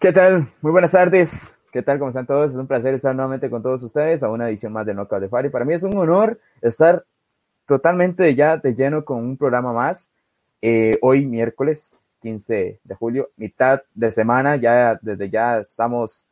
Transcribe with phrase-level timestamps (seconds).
[0.00, 0.46] ¿Qué tal?
[0.60, 1.58] Muy buenas tardes.
[1.72, 1.98] ¿Qué tal?
[1.98, 2.52] ¿Cómo están todos?
[2.52, 5.28] Es un placer estar nuevamente con todos ustedes a una edición más de Knockout de
[5.28, 5.48] Fari.
[5.48, 7.04] Para mí es un honor estar
[7.66, 10.12] totalmente ya de lleno con un programa más.
[10.62, 16.28] Eh, hoy, miércoles 15 de julio, mitad de semana, ya desde ya estamos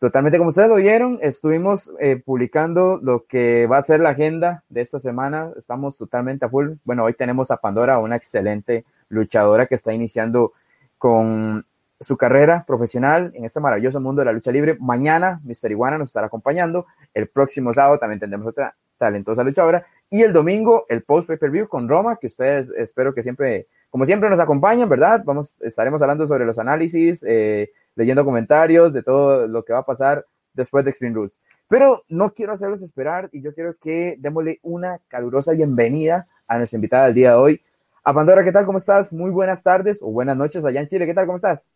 [0.00, 4.64] totalmente, como ustedes lo vieron, estuvimos eh, publicando lo que va a ser la agenda
[4.68, 5.52] de esta semana.
[5.56, 6.72] Estamos totalmente a full.
[6.82, 10.54] Bueno, hoy tenemos a Pandora, una excelente luchadora que está iniciando
[10.98, 11.64] con
[12.00, 14.76] su carrera profesional en este maravilloso mundo de la lucha libre.
[14.80, 15.70] Mañana, Mr.
[15.70, 16.86] Iguana nos estará acompañando.
[17.14, 19.86] El próximo sábado también tendremos otra talentosa luchadora.
[20.10, 24.30] Y el domingo, el post pay-per-view con Roma, que ustedes espero que siempre, como siempre,
[24.30, 25.22] nos acompañen, ¿verdad?
[25.24, 29.86] Vamos, estaremos hablando sobre los análisis, eh, leyendo comentarios de todo lo que va a
[29.86, 31.38] pasar después de Extreme Rules.
[31.68, 36.76] Pero no quiero hacerlos esperar y yo quiero que démosle una calurosa bienvenida a nuestra
[36.76, 37.62] invitada del día de hoy.
[38.04, 38.64] A Pandora, ¿qué tal?
[38.66, 39.12] ¿Cómo estás?
[39.12, 41.06] Muy buenas tardes o buenas noches allá en Chile.
[41.06, 41.26] ¿Qué tal?
[41.26, 41.72] ¿Cómo estás?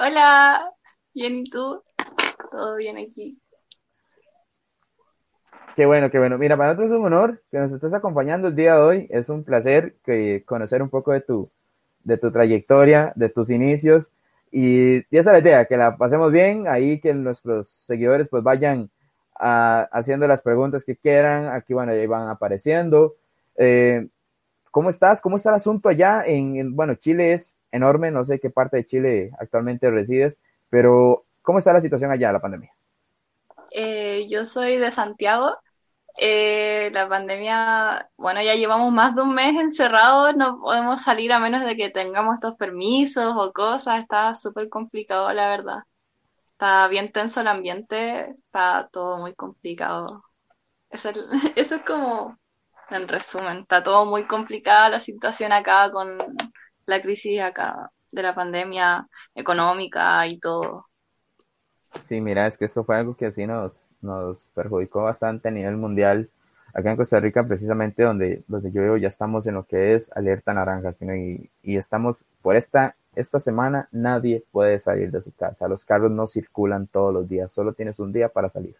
[0.00, 0.70] Hola,
[1.12, 1.82] bien, ¿y tú?
[2.52, 3.36] Todo bien aquí.
[5.74, 6.38] Qué bueno, qué bueno.
[6.38, 9.06] Mira, para nosotros es un honor que nos estés acompañando el día de hoy.
[9.10, 11.50] Es un placer que conocer un poco de tu,
[12.04, 14.12] de tu trayectoria, de tus inicios.
[14.52, 18.90] Y, esa es la idea, que la pasemos bien, ahí que nuestros seguidores pues vayan
[19.34, 21.48] a- haciendo las preguntas que quieran.
[21.48, 23.16] Aquí, bueno, ahí van apareciendo.
[23.56, 24.06] Eh,
[24.70, 25.20] ¿Cómo estás?
[25.20, 26.22] ¿Cómo está el asunto allá?
[26.24, 30.40] En, en- bueno, Chile es enorme, no sé qué parte de Chile actualmente resides,
[30.70, 32.72] pero ¿cómo está la situación allá, la pandemia?
[33.70, 35.56] Eh, yo soy de Santiago.
[36.20, 41.38] Eh, la pandemia, bueno, ya llevamos más de un mes encerrados, no podemos salir a
[41.38, 44.00] menos de que tengamos estos permisos o cosas.
[44.00, 45.78] Está súper complicado, la verdad.
[46.52, 50.24] Está bien tenso el ambiente, está todo muy complicado.
[50.90, 51.18] Eso es,
[51.56, 52.36] eso es como,
[52.90, 56.18] en resumen, está todo muy complicada la situación acá con
[56.88, 60.86] la crisis acá de la pandemia económica y todo.
[62.00, 65.76] Sí, mira, es que esto fue algo que así nos, nos perjudicó bastante a nivel
[65.76, 66.30] mundial.
[66.74, 70.10] Acá en Costa Rica, precisamente donde, donde yo vivo, ya estamos en lo que es
[70.14, 71.14] alerta naranja, ¿sí, no?
[71.14, 75.68] y, y estamos, por esta, esta semana, nadie puede salir de su casa.
[75.68, 78.76] Los carros no circulan todos los días, solo tienes un día para salir.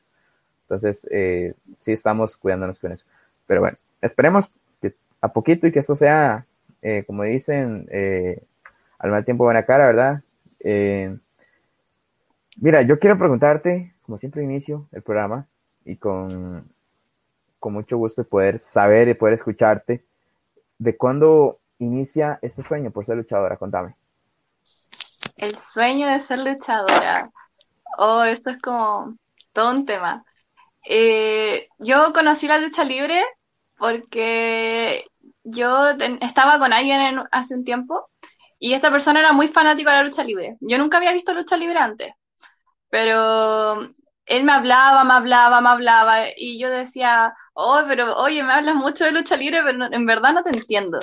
[0.63, 3.07] Entonces, eh, sí estamos cuidándonos con eso.
[3.47, 6.47] Pero bueno, esperemos que a poquito y que esto sea,
[6.83, 8.43] eh, como dicen, eh,
[8.99, 10.22] al mal tiempo buena cara, ¿verdad?
[10.61, 11.16] Eh,
[12.61, 15.47] Mira, yo quiero preguntarte, como siempre inicio el programa,
[15.84, 16.69] y con,
[17.61, 20.05] con mucho gusto de poder saber y poder escucharte,
[20.78, 23.95] de cuándo inicia este sueño por ser luchadora, contame.
[25.36, 27.30] El sueño de ser luchadora.
[27.97, 29.16] Oh, eso es como
[29.53, 30.25] todo un tema.
[31.78, 33.22] Yo conocí la lucha libre
[33.78, 35.04] porque
[35.50, 35.91] yo
[36.21, 38.10] estaba con alguien en- hace un tiempo
[38.59, 40.56] y esta persona era muy fanático de la lucha libre.
[40.60, 42.12] Yo nunca había visto lucha libre antes,
[42.91, 43.83] pero
[44.27, 48.74] él me hablaba, me hablaba, me hablaba y yo decía, oh, pero oye, me hablas
[48.77, 50.98] mucho de lucha libre, pero en verdad no te entiendo.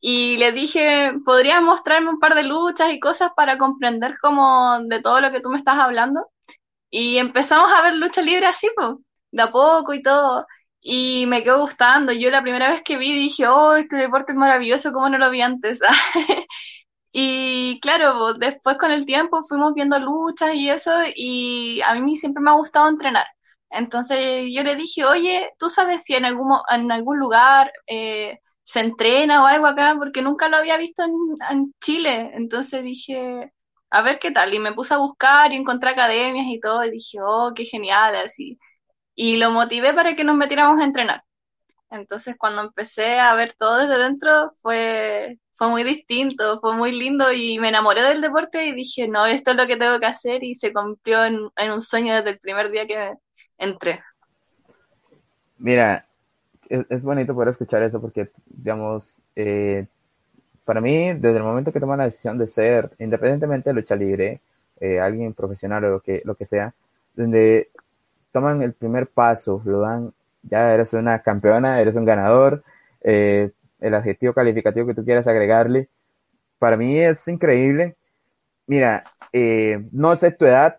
[0.00, 5.00] Y le dije, ¿podrías mostrarme un par de luchas y cosas para comprender como de
[5.02, 6.28] todo lo que tú me estás hablando?
[6.90, 8.90] Y empezamos a ver lucha libre así, pues,
[9.32, 10.46] de a poco y todo.
[10.88, 12.12] Y me quedó gustando.
[12.12, 15.30] Yo la primera vez que vi dije, oh, este deporte es maravilloso, ¿cómo no lo
[15.30, 15.80] vi antes?
[17.12, 22.40] y claro, después con el tiempo fuimos viendo luchas y eso, y a mí siempre
[22.42, 23.26] me ha gustado entrenar.
[23.70, 28.80] Entonces yo le dije, oye, ¿tú sabes si en algún, en algún lugar eh, se
[28.80, 29.96] entrena o algo acá?
[29.98, 31.12] Porque nunca lo había visto en,
[31.50, 32.30] en Chile.
[32.34, 33.52] Entonces dije,
[33.90, 34.54] a ver qué tal.
[34.54, 38.14] Y me puse a buscar y encontré academias y todo, y dije, oh, qué genial,
[38.16, 38.56] así
[39.16, 41.24] y lo motivé para que nos metiéramos a entrenar.
[41.90, 47.32] Entonces cuando empecé a ver todo desde dentro fue, fue muy distinto, fue muy lindo
[47.32, 50.44] y me enamoré del deporte y dije, no, esto es lo que tengo que hacer
[50.44, 53.14] y se cumplió en, un sueño desde el primer día que
[53.56, 54.00] entré.
[55.58, 56.06] Mira,
[56.68, 59.86] es, bonito poder escuchar eso porque, digamos, eh,
[60.64, 64.40] para mí, desde el momento que toman la decisión de ser, independientemente de lucha libre,
[64.80, 66.74] eh, alguien profesional o lo que, lo que sea,
[67.14, 67.70] donde
[68.32, 70.12] toman el primer paso, lo dan,
[70.42, 72.62] ya eres una campeona, eres un ganador,
[73.02, 73.50] eh,
[73.80, 75.88] el adjetivo calificativo que tú quieras agregarle.
[76.58, 77.96] Para mí es increíble.
[78.66, 80.78] Mira, eh, no sé tu edad,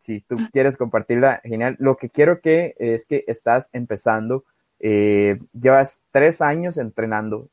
[0.00, 1.76] si tú quieres compartirla, genial.
[1.78, 4.44] Lo que quiero que es que estás empezando,
[4.80, 7.48] eh, llevas tres años entrenando,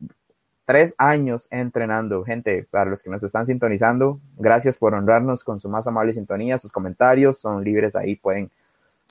[0.65, 2.23] tres años entrenando.
[2.23, 6.57] Gente, para los que nos están sintonizando, gracias por honrarnos con su más amable sintonía,
[6.57, 8.49] sus comentarios son libres ahí, pueden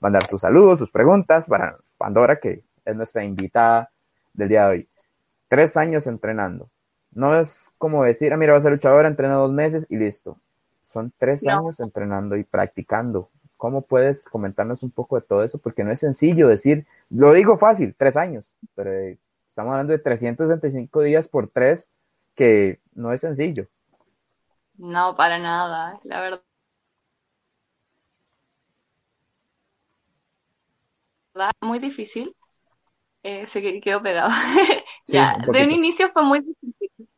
[0.00, 3.90] mandar sus saludos, sus preguntas para Pandora, que es nuestra invitada
[4.32, 4.88] del día de hoy.
[5.48, 6.68] Tres años entrenando.
[7.12, 10.38] No es como decir, ah, mira, vas a ser luchadora, entrena dos meses y listo.
[10.82, 13.30] Son tres años entrenando y practicando.
[13.56, 15.58] ¿Cómo puedes comentarnos un poco de todo eso?
[15.58, 19.18] Porque no es sencillo decir, lo digo fácil, tres años, pero eh,
[19.48, 21.90] estamos hablando de 365 días por tres,
[22.34, 23.68] que no es sencillo.
[24.76, 26.42] No, para nada, la verdad.
[31.60, 32.34] Muy difícil.
[33.22, 34.30] Eh, se quedó pegado.
[35.06, 37.08] ya, de un inicio fue muy difícil.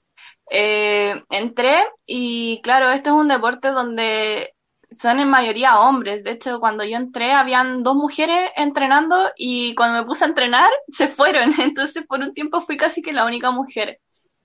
[0.51, 4.55] Eh, entré y claro, este es un deporte donde
[4.91, 6.23] son en mayoría hombres.
[6.25, 10.71] De hecho, cuando yo entré, habían dos mujeres entrenando y cuando me puse a entrenar,
[10.89, 11.51] se fueron.
[11.61, 14.01] Entonces, por un tiempo fui casi que la única mujer.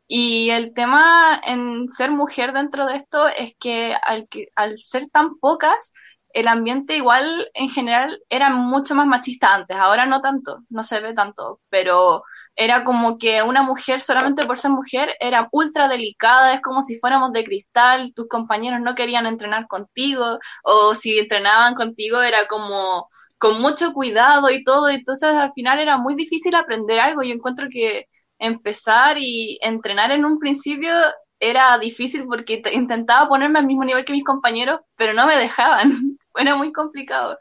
[0.08, 5.08] Y el tema en ser mujer dentro de esto es que al, que, al ser
[5.10, 5.94] tan pocas,
[6.34, 11.00] el ambiente igual en general era mucho más machista antes, ahora no tanto, no se
[11.00, 12.24] ve tanto, pero
[12.56, 17.00] era como que una mujer solamente por ser mujer era ultra delicada, es como si
[17.00, 23.08] fuéramos de cristal, tus compañeros no querían entrenar contigo o si entrenaban contigo era como
[23.38, 27.68] con mucho cuidado y todo, entonces al final era muy difícil aprender algo, yo encuentro
[27.72, 28.06] que
[28.38, 30.92] empezar y entrenar en un principio
[31.40, 35.92] era difícil porque intentaba ponerme al mismo nivel que mis compañeros, pero no me dejaban.
[36.36, 37.38] era muy complicado.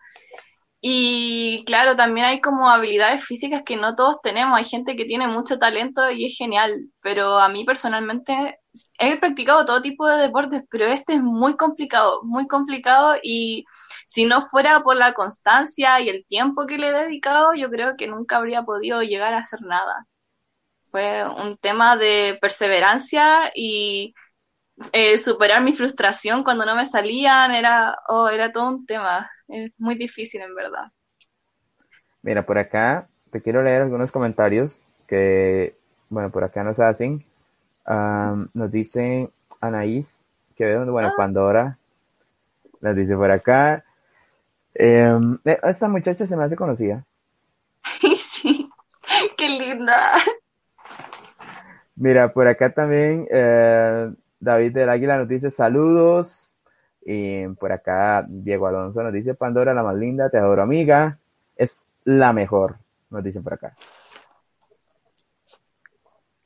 [0.82, 4.56] Y claro, también hay como habilidades físicas que no todos tenemos.
[4.56, 8.58] Hay gente que tiene mucho talento y es genial, pero a mí personalmente
[8.98, 13.64] he practicado todo tipo de deportes, pero este es muy complicado, muy complicado y
[14.06, 17.96] si no fuera por la constancia y el tiempo que le he dedicado, yo creo
[17.96, 20.06] que nunca habría podido llegar a hacer nada.
[20.90, 24.14] Fue un tema de perseverancia y
[24.92, 29.72] eh, superar mi frustración cuando no me salían, era, oh, era todo un tema, es
[29.78, 30.90] muy difícil en verdad.
[32.22, 35.76] Mira, por acá te quiero leer algunos comentarios que,
[36.08, 37.24] bueno, por acá nos hacen.
[37.86, 40.22] nos dice Anaís,
[40.56, 41.14] que ve bueno, ah.
[41.16, 41.78] Pandora,
[42.80, 43.84] nos dice por acá.
[44.74, 47.04] Em, eh, esta muchacha se me hace conocida.
[48.16, 48.70] sí,
[49.36, 50.14] qué linda.
[51.96, 54.10] Mira, por acá también eh,
[54.40, 56.56] David del Águila nos dice saludos.
[57.02, 61.18] Y por acá Diego Alonso nos dice Pandora la más linda, te adoro amiga,
[61.56, 62.76] es la mejor,
[63.08, 63.74] nos dicen por acá.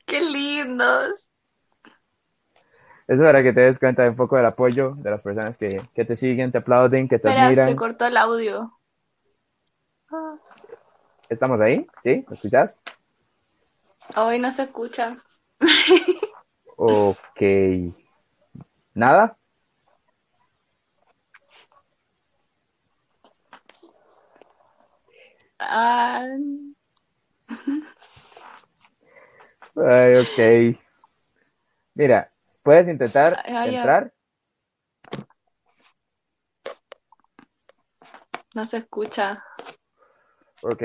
[0.05, 1.25] Qué lindos.
[3.07, 5.87] Es para que te des cuenta de un poco del apoyo de las personas que,
[5.93, 8.71] te siguen, te aplauden, que te Espera, se cortó el audio.
[11.29, 11.85] ¿Estamos ahí?
[12.03, 12.25] ¿Sí?
[12.27, 12.81] ¿Me escuchas?
[14.15, 15.17] Hoy no se escucha.
[16.75, 17.41] Ok.
[18.93, 19.37] ¿Nada?
[25.59, 26.27] Ah.
[29.75, 30.79] Ay, ok.
[31.93, 32.31] Mira,
[32.63, 34.13] ¿puedes intentar entrar?
[38.53, 39.43] No se escucha.
[40.61, 40.83] Ok.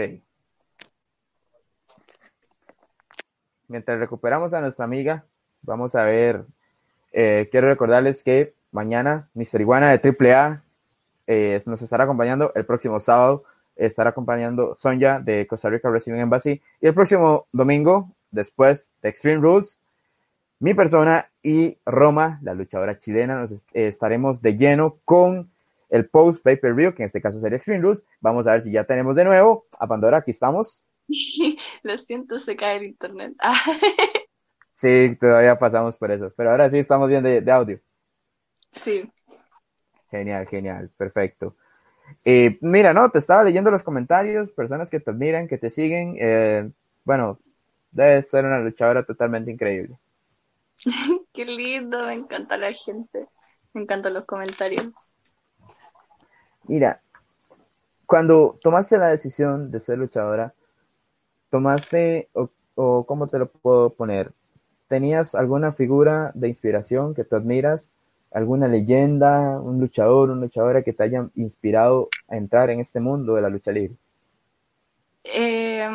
[3.69, 5.25] Mientras recuperamos a nuestra amiga,
[5.63, 6.45] Vamos a ver.
[7.13, 10.63] Eh, quiero recordarles que mañana Mister Iguana de AAA
[11.27, 13.45] eh, nos estará acompañando el próximo sábado
[13.77, 16.61] estará acompañando Sonja de Costa Rica Wrestling Embassy.
[16.83, 19.81] Y el próximo domingo, después de Extreme Rules,
[20.59, 25.51] mi persona y Roma, la luchadora chilena, nos est- estaremos de lleno con
[25.89, 28.05] el post pay per view, que en este caso sería Extreme Rules.
[28.21, 30.19] Vamos a ver si ya tenemos de nuevo a Pandora.
[30.19, 30.85] Aquí estamos.
[31.83, 33.33] Lo siento, se cae el internet.
[33.39, 33.55] Ah,
[34.81, 37.81] Sí, todavía pasamos por eso, pero ahora sí estamos bien de, de audio.
[38.73, 39.11] sí.
[40.11, 41.55] Genial, genial, perfecto.
[42.25, 46.17] Eh, mira, no, te estaba leyendo los comentarios, personas que te admiran, que te siguen.
[46.21, 46.71] eh,
[47.05, 47.41] bueno,
[47.93, 49.99] debes ser una luchadora totalmente increíble.
[51.33, 53.29] Qué lindo, me encanta la gente.
[53.73, 54.93] Me encantan los comentarios.
[56.69, 57.03] Mira,
[58.07, 60.55] cuando tomaste la decisión de ser luchadora,
[61.51, 64.33] tomaste, o, o cómo te lo puedo poner,
[64.91, 67.93] ¿tenías alguna figura de inspiración que tú admiras?
[68.33, 73.37] ¿Alguna leyenda, un luchador, una luchadora que te haya inspirado a entrar en este mundo
[73.37, 73.97] de la lucha libre?
[75.25, 75.89] Eh,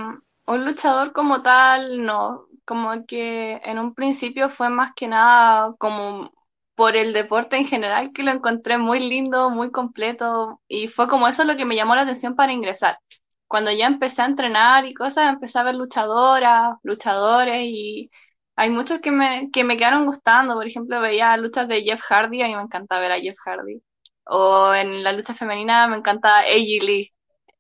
[0.48, 2.48] un luchador como tal, no.
[2.66, 6.32] Como que en un principio fue más que nada como
[6.76, 11.28] por el deporte en general, que lo encontré muy lindo, muy completo, y fue como
[11.28, 13.00] eso lo que me llamó la atención para ingresar.
[13.48, 18.12] Cuando ya empecé a entrenar y cosas, empecé a ver luchadoras, luchadores, y
[18.56, 20.56] hay muchos que me, que me quedaron gustando.
[20.56, 23.82] Por ejemplo, veía luchas de Jeff Hardy, a mí me encanta ver a Jeff Hardy.
[24.26, 27.12] O en la lucha femenina me encanta AJ Lee.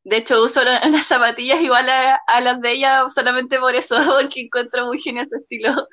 [0.03, 4.41] De hecho, uso unas zapatillas igual a, a las de ella solamente por eso, porque
[4.41, 5.87] encuentro muy genial su estilo.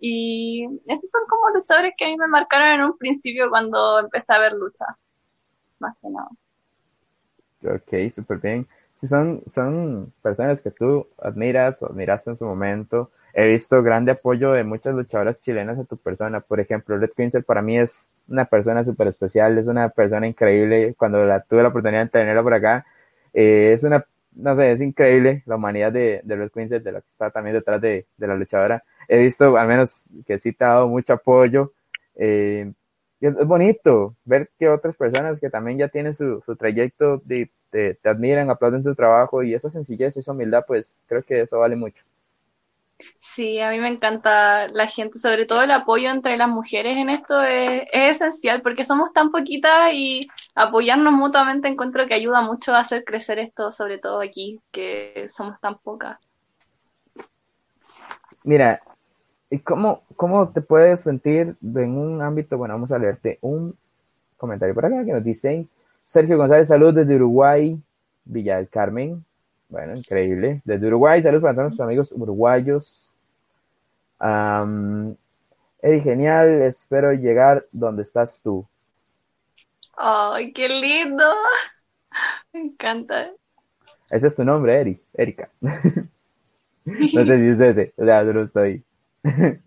[0.00, 4.32] Y esos son como luchadores que a mí me marcaron en un principio cuando empecé
[4.34, 4.84] a ver lucha,
[5.78, 6.28] más que nada.
[7.64, 8.66] Ok, súper bien.
[8.96, 14.12] Si son, son personas que tú admiras o admiraste en su momento, he visto grande
[14.12, 16.40] apoyo de muchas luchadoras chilenas a tu persona.
[16.40, 20.94] Por ejemplo, Red Quinzel para mí es una persona súper especial, es una persona increíble.
[20.98, 22.86] Cuando la, tuve la oportunidad de tenerla por acá,
[23.32, 27.00] eh, es una, no sé, es increíble la humanidad de, de Red Quinzel, de la
[27.00, 28.84] que está también detrás de, la luchadora.
[29.08, 31.72] He visto al menos que sí te ha dado mucho apoyo.
[32.16, 32.70] Eh,
[33.20, 37.22] y es, es bonito ver que otras personas que también ya tienen su, su trayecto
[37.26, 41.58] te, te admiran, aplauden tu trabajo y esa sencillez esa humildad, pues creo que eso
[41.58, 42.04] vale mucho.
[43.18, 47.08] Sí, a mí me encanta la gente, sobre todo el apoyo entre las mujeres en
[47.10, 52.74] esto es, es esencial porque somos tan poquitas y apoyarnos mutuamente encuentro que ayuda mucho
[52.74, 56.18] a hacer crecer esto, sobre todo aquí, que somos tan pocas.
[58.44, 58.80] Mira,
[59.50, 62.58] ¿y cómo, cómo te puedes sentir en un ámbito?
[62.58, 63.76] Bueno, vamos a leerte un
[64.36, 65.66] comentario por acá que nos dice
[66.04, 67.80] Sergio González, salud desde Uruguay,
[68.24, 69.24] Villa del Carmen.
[69.72, 70.60] Bueno, increíble.
[70.66, 73.10] Desde Uruguay, saludos para todos nuestros amigos uruguayos.
[74.20, 75.16] Um,
[75.80, 78.66] Eri, genial, espero llegar donde estás tú.
[79.96, 81.24] ¡Ay, qué lindo!
[82.52, 83.30] Me encanta.
[84.10, 85.48] Ese es tu nombre, Eri, Erika.
[85.62, 85.74] no
[87.06, 88.84] sé si es ese, o sea, solo estoy.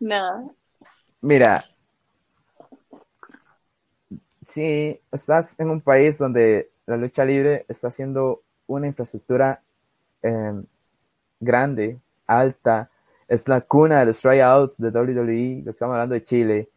[0.00, 0.54] No.
[1.20, 1.64] Mira,
[4.46, 9.60] si estás en un país donde la lucha libre está siendo una infraestructura
[10.22, 10.52] eh,
[11.38, 12.90] grande, alta,
[13.28, 16.68] es la cuna de los tryouts de WWE, lo que estamos hablando de Chile,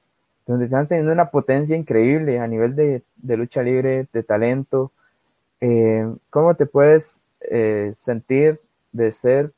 [0.45, 4.91] donde están teniendo una potencia increíble a nivel de, de lucha libre, de talento.
[5.61, 8.59] Eh, ¿Cómo te puedes eh, sentir
[8.91, 9.53] de ser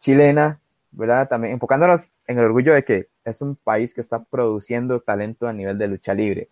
[0.00, 0.58] chilena,
[0.92, 1.28] verdad?
[1.28, 5.52] También enfocándonos en el orgullo de que es un país que está produciendo talento a
[5.52, 6.48] nivel de lucha libre,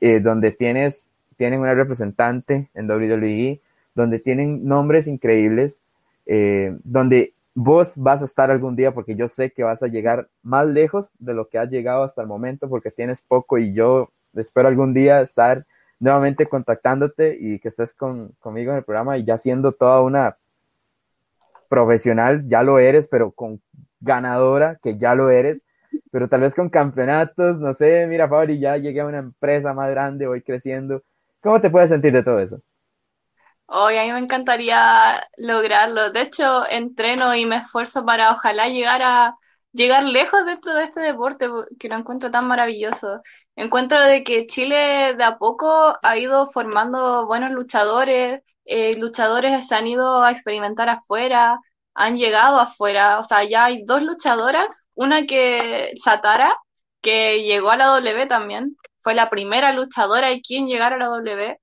[0.00, 3.60] eh, donde tienes, tienen una representante en WWE,
[3.94, 5.80] donde tienen nombres increíbles,
[6.26, 10.28] eh, donde vos vas a estar algún día porque yo sé que vas a llegar
[10.42, 14.10] más lejos de lo que has llegado hasta el momento porque tienes poco y yo
[14.34, 15.64] espero algún día estar
[16.00, 20.36] nuevamente contactándote y que estés con, conmigo en el programa y ya siendo toda una
[21.68, 23.60] profesional, ya lo eres, pero con
[24.00, 25.62] ganadora, que ya lo eres,
[26.10, 29.90] pero tal vez con campeonatos, no sé, mira Fabri, ya llegué a una empresa más
[29.90, 31.02] grande, voy creciendo.
[31.44, 32.58] ¿Cómo te puedes sentir de todo eso?
[33.66, 36.10] Hoy a mí me encantaría lograrlo.
[36.10, 39.36] De hecho, entreno y me esfuerzo para ojalá llegar a
[39.72, 43.20] llegar lejos dentro de este deporte que lo encuentro tan maravilloso.
[43.56, 49.74] Encuentro de que Chile de a poco ha ido formando buenos luchadores, eh, luchadores se
[49.74, 51.60] han ido a experimentar afuera,
[51.94, 56.56] han llegado afuera, o sea, ya hay dos luchadoras, una que Satara,
[57.02, 61.06] que llegó a la W también, fue la primera luchadora y quien llegar a la
[61.06, 61.58] W,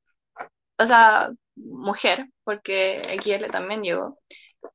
[0.78, 4.18] o sea, mujer, porque XL también llegó.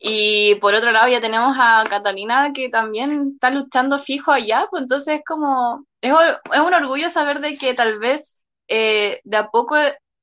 [0.01, 4.83] Y por otro lado ya tenemos a Catalina que también está luchando fijo allá, pues
[4.83, 9.77] entonces es como, es, un orgullo saber de que tal vez eh, de a poco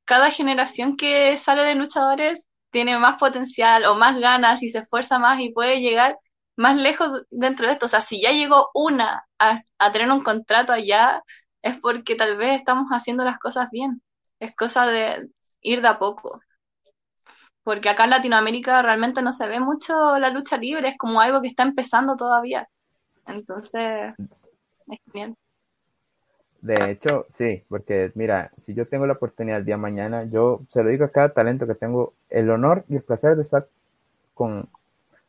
[0.06, 5.20] cada generación que sale de luchadores tiene más potencial o más ganas y se esfuerza
[5.20, 6.18] más y puede llegar
[6.58, 7.86] más lejos dentro de esto.
[7.86, 11.22] O sea, si ya llegó una a tener un contrato allá,
[11.64, 14.02] es porque tal vez estamos haciendo las cosas bien.
[14.40, 15.30] Es cosa de
[15.62, 16.42] ir de a poco.
[17.64, 21.42] Porque acá en Latinoamérica realmente no se ve mucho la lucha libre, es como algo
[21.42, 22.68] que está empezando todavía.
[23.26, 24.14] Entonces,
[24.88, 25.36] es bien.
[26.62, 30.62] De hecho, sí, porque mira, si yo tengo la oportunidad el día de mañana, yo
[30.68, 33.68] se lo digo a cada talento que tengo el honor y el placer de estar
[34.34, 34.70] con,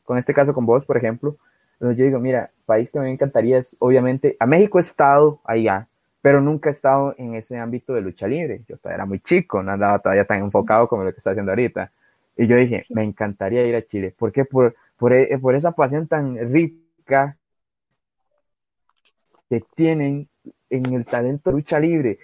[0.05, 1.37] con este caso con vos, por ejemplo.
[1.81, 5.89] Yo digo, mira, país que me encantaría es, obviamente, a México he estado allá,
[6.25, 8.63] pero nunca he estado en ese ámbito de lucha libre.
[8.67, 11.53] Yo todavía era muy chico, no andaba todavía tan enfocado como lo que estoy haciendo
[11.53, 11.93] ahorita.
[12.35, 14.15] Y yo dije, me encantaría ir a Chile.
[14.17, 14.47] ¿Por qué?
[14.47, 17.37] Por, por, e, por esa pasión tan rica
[19.51, 20.27] que tienen
[20.71, 22.19] en el talento de lucha libre.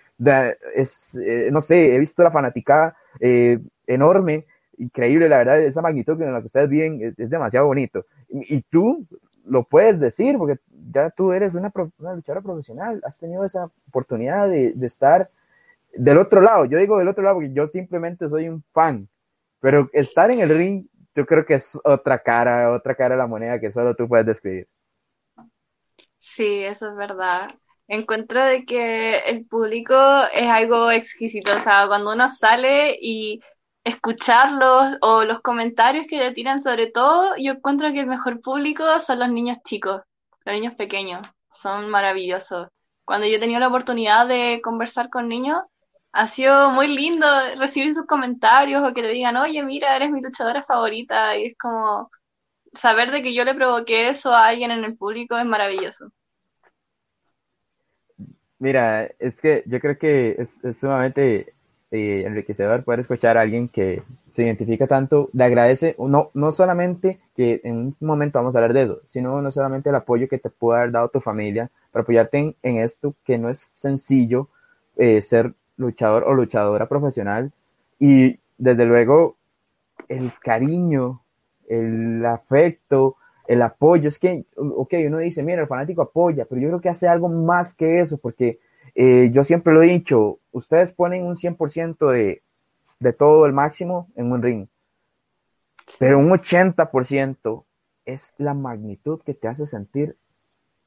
[0.75, 4.47] es, eh, no sé, he visto la fanaticada eh, enorme,
[4.79, 8.07] increíble, la verdad, esa magnitud en la que ustedes viven es, demasiado bonito.
[8.31, 9.07] Y, y, tú
[9.51, 10.59] lo puedes decir, porque
[10.91, 15.29] ya tú eres una, luchadora profesional, has tenido esa oportunidad de, de, estar
[15.93, 16.65] del otro lado.
[16.65, 19.09] Yo digo del otro lado porque yo simplemente soy un fan,
[19.61, 23.27] pero estar en el ring, yo creo que es otra cara, otra cara de la
[23.27, 24.69] moneda que solo tú puedes describir.
[26.19, 27.51] Sí, eso es verdad
[27.91, 29.95] encuentro de que el público
[30.33, 33.41] es algo exquisito, o sea, cuando uno sale y
[33.85, 38.85] escucharlos o los comentarios que le tiran sobre todo, yo encuentro que el mejor público
[38.99, 40.03] son los niños chicos,
[40.45, 42.69] los niños pequeños, son maravillosos.
[43.05, 45.63] Cuando yo he tenido la oportunidad de conversar con niños,
[46.13, 50.21] ha sido muy lindo recibir sus comentarios o que le digan, oye, mira, eres mi
[50.21, 52.11] luchadora favorita, y es como
[52.73, 56.13] saber de que yo le provoqué eso a alguien en el público es maravilloso.
[58.59, 61.55] Mira, es que yo creo que es, es sumamente
[61.93, 67.19] eh, enriquecedor poder escuchar a alguien que se identifica tanto, le agradece, no, no solamente
[67.35, 70.39] que en un momento vamos a hablar de eso, sino no solamente el apoyo que
[70.39, 74.49] te puede haber dado tu familia para apoyarte en, esto, que no es sencillo
[74.97, 77.51] eh, ser luchador o luchadora profesional,
[77.99, 79.37] y desde luego
[80.09, 81.23] el cariño,
[81.69, 83.17] el afecto,
[83.49, 86.89] el apoyo, es que, ok, uno dice, mira, el fanático apoya, pero yo creo que
[86.89, 88.61] hace algo más que eso, porque
[88.95, 92.43] eh, yo siempre lo he dicho, ustedes ponen un 100% de,
[92.99, 94.67] de todo el máximo en un ring,
[95.99, 97.65] pero un 80%
[98.05, 100.17] es la magnitud que te hace sentir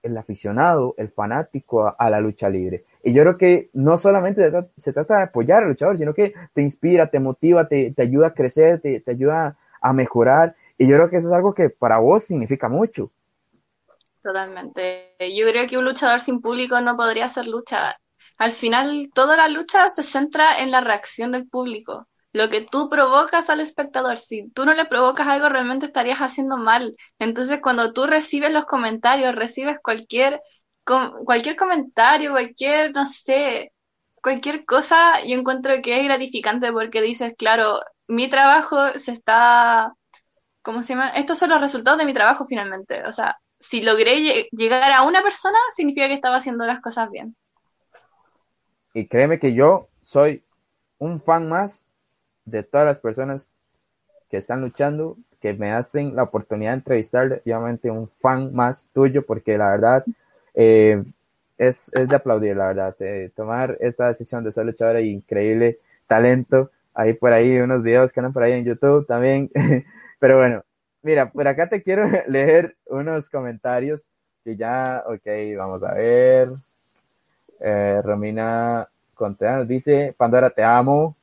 [0.01, 2.83] el aficionado, el fanático a, a, la lucha libre.
[3.03, 6.13] Y yo creo que no solamente se trata, se trata de apoyar al luchador, sino
[6.13, 10.55] que te inspira, te motiva, te, te ayuda a crecer, te, te ayuda a mejorar.
[10.77, 13.11] Y yo creo que eso es algo que para vos significa mucho.
[14.23, 15.15] Totalmente.
[15.35, 17.97] Yo creo que un luchador sin público no podría hacer lucha.
[18.37, 22.07] Al final, toda la lucha se centra en la reacción del público.
[22.31, 24.17] Lo que tú provocas al espectador.
[24.17, 26.95] Si tú no le provocas algo, realmente estarías haciendo mal.
[27.19, 30.41] Entonces, cuando tú recibes los comentarios, recibes cualquier,
[31.25, 33.73] cualquier comentario, cualquier, no sé,
[34.15, 39.93] cualquier cosa, yo encuentro que es gratificante porque dices, claro, mi trabajo se está
[40.61, 41.09] ¿cómo se llama?
[41.09, 43.03] Estos son los resultados de mi trabajo finalmente.
[43.07, 47.35] O sea, si logré llegar a una persona, significa que estaba haciendo las cosas bien.
[48.93, 50.43] Y créeme que yo soy
[50.99, 51.85] un fan más
[52.45, 53.49] de todas las personas
[54.29, 59.25] que están luchando, que me hacen la oportunidad de entrevistar, obviamente un fan más tuyo,
[59.25, 60.05] porque la verdad
[60.53, 61.01] eh,
[61.57, 65.79] es, es, de aplaudir, la verdad, eh, tomar esa decisión de ser luchadora y increíble
[66.07, 66.69] talento.
[66.93, 69.49] Ahí por ahí unos videos que andan por ahí en YouTube también.
[70.19, 70.63] Pero bueno,
[71.03, 74.07] mira, por acá te quiero leer unos comentarios
[74.43, 76.49] que ya, ok, vamos a ver.
[77.59, 81.15] Eh, Romina Contreras dice, Pandora, te amo.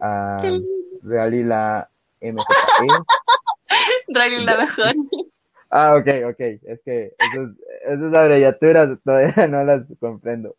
[0.00, 0.62] Uh,
[1.02, 1.88] Reali la
[2.20, 2.86] MJP.
[4.08, 4.94] Reali la mejor.
[5.70, 6.40] Ah, ok, ok.
[6.62, 7.54] Es que esos,
[7.84, 10.56] esas abreviaturas todavía no las comprendo.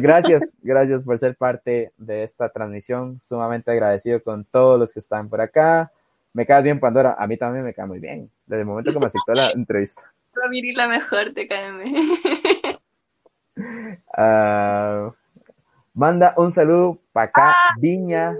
[0.00, 3.20] gracias, gracias por ser parte de esta transmisión.
[3.20, 5.92] Sumamente agradecido con todos los que están por acá.
[6.36, 7.16] Me cae bien, Pandora.
[7.18, 8.30] A mí también me cae muy bien.
[8.44, 10.02] Desde el momento que me aceptó la entrevista.
[10.34, 11.72] Ramiri la mejor, te cae
[14.18, 15.14] uh,
[15.94, 18.36] manda un saludo para acá, ah, Viña.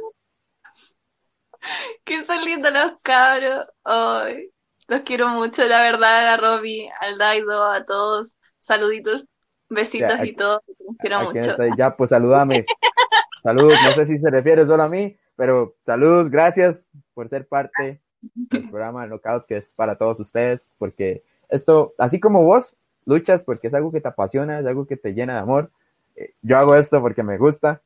[2.05, 3.67] Qué son lindos los cabros.
[3.83, 4.51] Ay,
[4.89, 8.37] los quiero mucho, la verdad, a Robbie, al Daido, a todos.
[8.61, 9.25] Saluditos,
[9.71, 10.63] besitos aquí, y todo.
[10.67, 11.53] Los quiero mucho.
[11.53, 11.71] Estoy.
[11.79, 12.67] Ya, pues salúdame.
[13.43, 17.99] Saludos, no sé si se refiere solo a mí, pero salud, gracias por ser parte
[18.35, 22.77] del programa Knockout, que es para todos ustedes, porque esto, así como vos
[23.07, 25.71] luchas porque es algo que te apasiona, es algo que te llena de amor,
[26.15, 27.81] eh, yo hago esto porque me gusta,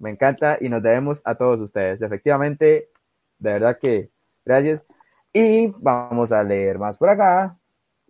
[0.00, 2.02] me encanta y nos debemos a todos ustedes.
[2.02, 2.88] Efectivamente,
[3.38, 4.10] de verdad que
[4.44, 4.84] gracias.
[5.32, 7.56] Y vamos a leer más por acá.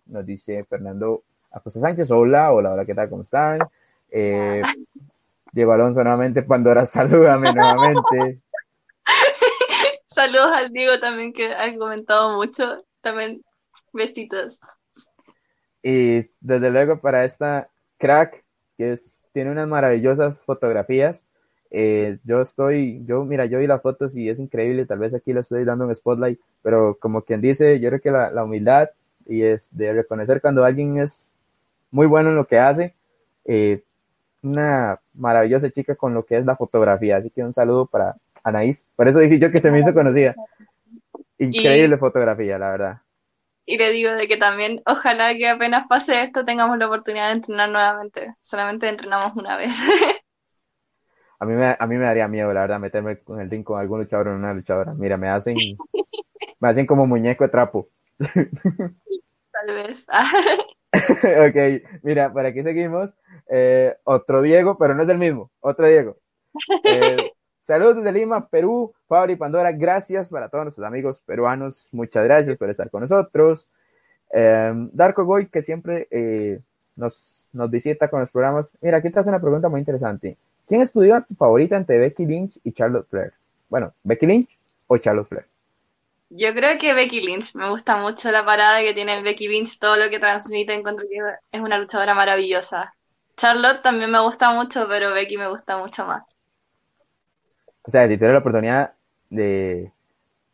[0.07, 3.09] Nos dice Fernando Acosta Sánchez, hola, hola, hola, ¿qué tal?
[3.09, 3.59] ¿Cómo están?
[4.09, 4.63] Eh,
[5.51, 8.42] Diego Alonso nuevamente, Pandora, salúdame nuevamente.
[10.13, 12.83] Saludos al Diego también que ha comentado mucho.
[13.01, 13.41] También
[13.91, 14.59] besitos.
[15.81, 18.43] Y desde luego para esta crack,
[18.77, 21.25] que es, tiene unas maravillosas fotografías.
[21.71, 25.33] Eh, yo estoy, yo, mira, yo vi las fotos y es increíble, tal vez aquí
[25.33, 28.89] le estoy dando un spotlight, pero como quien dice, yo creo que la, la humildad
[29.25, 31.33] y es de reconocer cuando alguien es
[31.89, 32.93] muy bueno en lo que hace,
[33.45, 33.81] eh,
[34.43, 38.89] una maravillosa chica con lo que es la fotografía, así que un saludo para Anaís,
[38.95, 40.35] por eso dije yo que se me hizo conocida.
[41.37, 43.01] Increíble fotografía, la verdad.
[43.65, 47.33] Y le digo de que también, ojalá que apenas pase esto tengamos la oportunidad de
[47.33, 48.35] entrenar nuevamente.
[48.41, 49.71] Solamente entrenamos una vez.
[51.39, 53.77] A mí me, a mí me daría miedo, la verdad, meterme con el ring con
[53.77, 54.93] algún luchador o una luchadora.
[54.93, 55.57] Mira, me hacen,
[56.59, 57.89] me hacen como muñeco de trapo.
[58.17, 60.05] Tal vez.
[60.93, 63.17] ok, mira, por aquí seguimos.
[63.49, 65.51] Eh, otro Diego, pero no es el mismo.
[65.59, 66.15] Otro Diego.
[66.85, 68.93] Eh, saludos desde Lima, Perú.
[69.07, 71.89] Fabri Pandora, gracias para todos nuestros amigos peruanos.
[71.91, 73.67] Muchas gracias por estar con nosotros.
[74.31, 76.59] Eh, Darko Goy, que siempre eh,
[76.95, 78.77] nos, nos visita con los programas.
[78.81, 80.37] Mira, aquí te hace una pregunta muy interesante.
[80.67, 83.33] ¿Quién estudió a tu favorita entre Becky Lynch y Charlotte Flair?
[83.69, 84.49] Bueno, ¿Becky Lynch
[84.87, 85.45] o Charlotte Flair?
[86.29, 87.53] Yo creo que Becky Lynch.
[87.55, 90.73] Me gusta mucho la parada que tiene Becky Lynch, todo lo que transmite.
[90.73, 91.17] Encuentro que
[91.51, 92.93] es una luchadora maravillosa.
[93.37, 96.23] Charlotte también me gusta mucho, pero Becky me gusta mucho más.
[97.85, 98.93] O sea, si tienes la oportunidad
[99.29, 99.91] de,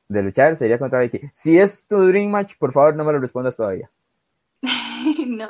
[0.08, 1.22] de luchar, sería contra Becky.
[1.34, 3.89] Si es tu Dream Match, por favor, no me lo respondas todavía.
[5.28, 5.50] no.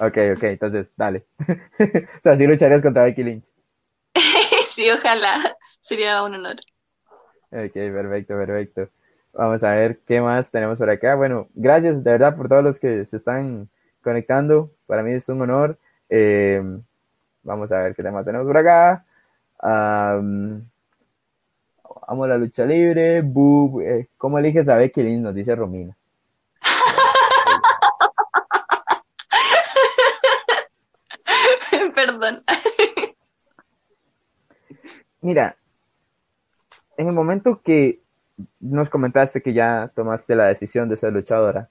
[0.00, 1.26] Ok, ok, entonces, dale.
[1.78, 3.44] o sea, sí lucharías contra Becky Lynch.
[4.68, 5.56] sí, ojalá.
[5.80, 6.56] Sería un honor.
[7.50, 8.88] Ok, perfecto, perfecto.
[9.32, 11.16] Vamos a ver qué más tenemos por acá.
[11.16, 13.68] Bueno, gracias de verdad por todos los que se están
[14.00, 14.70] conectando.
[14.86, 15.76] Para mí es un honor.
[16.08, 16.62] Eh,
[17.42, 19.04] vamos a ver qué temas tenemos por acá.
[19.62, 20.62] Um,
[22.06, 23.22] amo la lucha libre.
[23.22, 25.22] Bu, eh, ¿Cómo eliges a Becky Lynch?
[25.22, 25.96] Nos dice Romina.
[31.94, 32.42] Perdón.
[35.20, 35.56] Mira,
[36.96, 38.00] en el momento que
[38.60, 41.68] nos comentaste que ya tomaste la decisión de ser luchadora,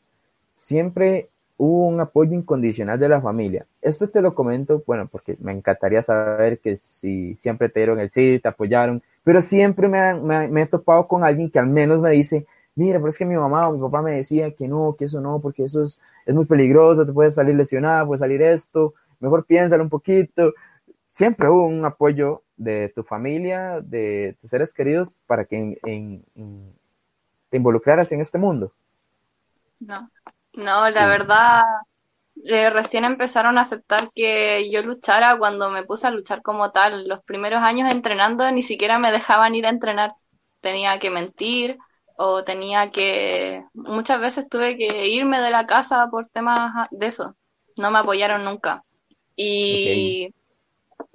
[0.51, 3.65] siempre hubo un apoyo incondicional de la familia.
[3.81, 8.09] Esto te lo comento, bueno, porque me encantaría saber que si siempre te dieron el
[8.09, 12.45] sí, te apoyaron, pero siempre me, he topado con alguien que al menos me dice,
[12.75, 15.21] mira, pero es que mi mamá o mi papá me decía que no, que eso
[15.21, 19.45] no, porque eso es, es muy peligroso, te puedes salir lesionada, puede salir esto, mejor
[19.45, 20.53] piénsalo un poquito.
[21.11, 26.23] Siempre hubo un apoyo de tu familia, de tus seres queridos, para que en-
[27.49, 28.73] te involucraras en este mundo.
[29.79, 30.09] No,
[30.53, 31.07] no, la Sí.
[31.07, 31.63] verdad,
[32.45, 37.07] eh, recién empezaron a aceptar que yo luchara cuando me puse a luchar como tal.
[37.07, 40.13] Los primeros años entrenando ni siquiera me dejaban ir a entrenar.
[40.61, 41.77] Tenía que mentir
[42.17, 43.65] o tenía que...
[43.73, 47.35] Muchas veces tuve que irme de la casa por temas de eso.
[47.77, 48.83] No me apoyaron nunca.
[49.37, 50.29] Y,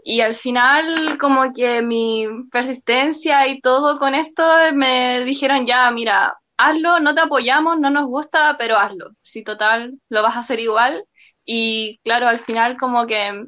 [0.04, 4.42] y al final como que mi persistencia y todo con esto
[4.74, 9.10] me dijeron ya, mira, hazlo, no te apoyamos, no nos gusta, pero hazlo.
[9.22, 11.04] Si total, lo vas a hacer igual.
[11.44, 13.46] Y claro, al final como que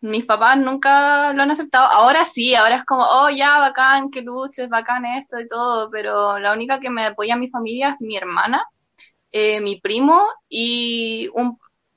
[0.00, 1.86] mis papás nunca lo han aceptado.
[1.88, 6.38] Ahora sí, ahora es como, oh, ya, bacán, que luches, bacán esto y todo, pero
[6.38, 8.64] la única que me apoya en mi familia es mi hermana,
[9.32, 11.30] eh, mi primo y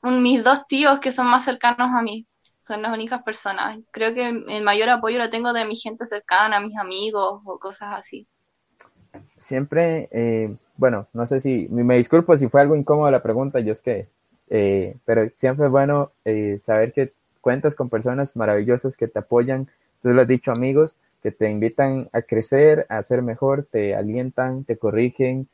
[0.03, 2.27] mis dos tíos que son más cercanos a mí.
[2.59, 3.79] Son las únicas personas.
[3.91, 7.89] Creo que el mayor apoyo lo tengo de mi gente cercana, mis amigos o cosas
[7.97, 8.27] así.
[9.37, 13.73] Siempre, eh, bueno, no sé si, me, disculpo si fue algo incómodo la pregunta, yo
[13.73, 14.07] es que,
[14.49, 19.67] eh, pero siempre es bueno eh, saber que cuentas con personas maravillosas que te apoyan,
[20.01, 24.63] tú lo has dicho amigos, que te invitan a crecer, a ser mejor, te alientan,
[24.63, 25.47] te corrigen,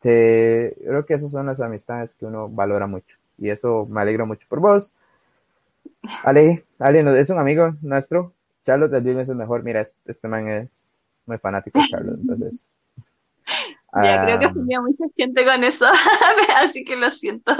[0.00, 4.26] te, creo que esas son las amistades que uno valora mucho y eso me alegro
[4.26, 4.94] mucho por vos.
[6.24, 8.32] Ale, Ale es un amigo nuestro,
[8.64, 12.68] Charlotte del es mejor, mira, este, man es muy fanático de entonces...
[13.92, 15.86] Ya creo que ah, tenía mucha gente con eso,
[16.56, 17.52] así que lo siento.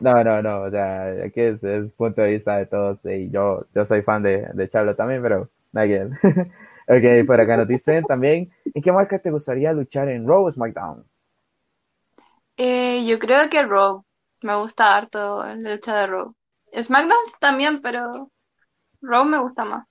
[0.00, 3.64] No, no, no, o sea, aquí es, es punto de vista de todos y yo,
[3.74, 6.10] yo soy fan de, de Charlotte también, pero ver.
[6.88, 10.50] Ok, por acá nos dicen también, ¿en qué marca te gustaría luchar en Raw o
[10.50, 11.04] SmackDown?
[12.56, 14.04] Eh, yo creo que Raw.
[14.42, 16.34] Me gusta harto la lucha de Raw.
[16.74, 18.10] SmackDown también, pero
[19.02, 19.86] Raw me gusta más.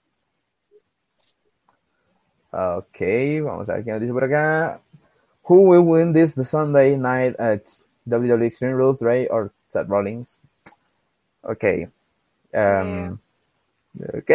[2.52, 2.98] Ok,
[3.44, 4.82] vamos a ver qué nos dice por acá.
[5.44, 7.66] Who will win this the Sunday night at
[8.08, 10.42] WWE Extreme Rules, Ray or Seth Rollins?
[11.44, 11.64] Ok.
[12.54, 13.20] Um,
[13.96, 14.32] ok,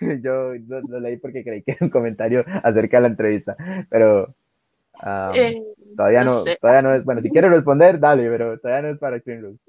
[0.22, 3.56] yo lo, lo leí porque creí que era un comentario acerca de la entrevista,
[3.90, 4.34] pero
[5.04, 5.54] um, Eh,
[5.96, 6.58] todavía no no, sé.
[6.60, 9.60] todavía no es, bueno, si quieres responder, dale, pero todavía no es para Extreme Rules.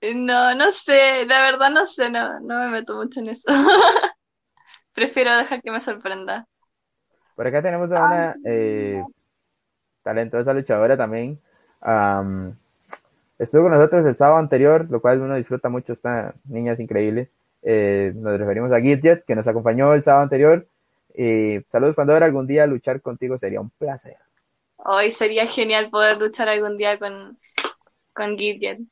[0.00, 3.46] No, no sé, la verdad no sé, no, no me meto mucho en eso.
[4.92, 6.46] Prefiero dejar que me sorprenda.
[7.34, 9.02] Por acá tenemos a una eh,
[10.08, 11.38] talentosa luchadora también.
[11.82, 12.56] Am,
[13.38, 15.92] estuvo con nosotros el sábado anterior, lo cual uno disfruta mucho.
[15.92, 17.28] Esta niña es increíble.
[17.62, 20.66] Eh, nos referimos a Gidget, que nos acompañó el sábado anterior.
[21.14, 22.24] Eh, saludos, Pandora.
[22.24, 24.16] Algún día luchar contigo sería un placer.
[24.76, 27.36] Hoy sería genial poder luchar algún día con,
[28.14, 28.88] con Gideon.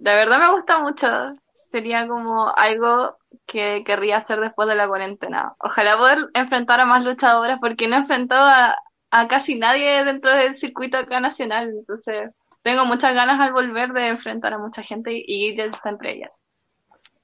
[0.00, 1.06] La verdad me gusta mucho.
[1.70, 5.54] Sería como algo que querría hacer después de la cuarentena.
[5.58, 8.76] Ojalá poder enfrentar a más luchadoras porque no he a,
[9.16, 11.68] a casi nadie dentro del circuito acá nacional.
[11.68, 12.30] Entonces,
[12.62, 16.32] tengo muchas ganas al volver de enfrentar a mucha gente y, Gideon está entre ellas.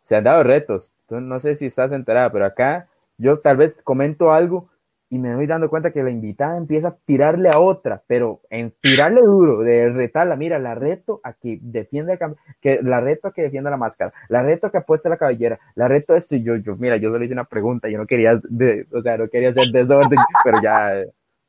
[0.01, 0.95] Se han dado retos.
[1.09, 2.87] Tú no sé si estás enterada, pero acá
[3.19, 4.71] yo tal vez comento algo
[5.09, 8.73] y me doy dando cuenta que la invitada empieza a tirarle a otra, pero en
[8.81, 12.17] tirarle duro, de retarla, mira, la reto a que defienda,
[12.61, 15.59] que la reto a que defienda la máscara, la reto a que apueste la cabellera,
[15.75, 18.07] la reto a esto y yo, yo, mira, yo solo hice una pregunta, yo no
[18.07, 21.03] quería, de, o sea, no quería hacer desorden, pero ya,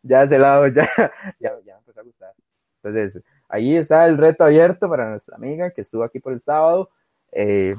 [0.04, 0.88] ya ese lado, ya,
[1.40, 2.34] ya, ya me empezó a gustar.
[2.84, 6.90] Entonces, ahí está el reto abierto para nuestra amiga que estuvo aquí por el sábado.
[7.32, 7.76] Eh,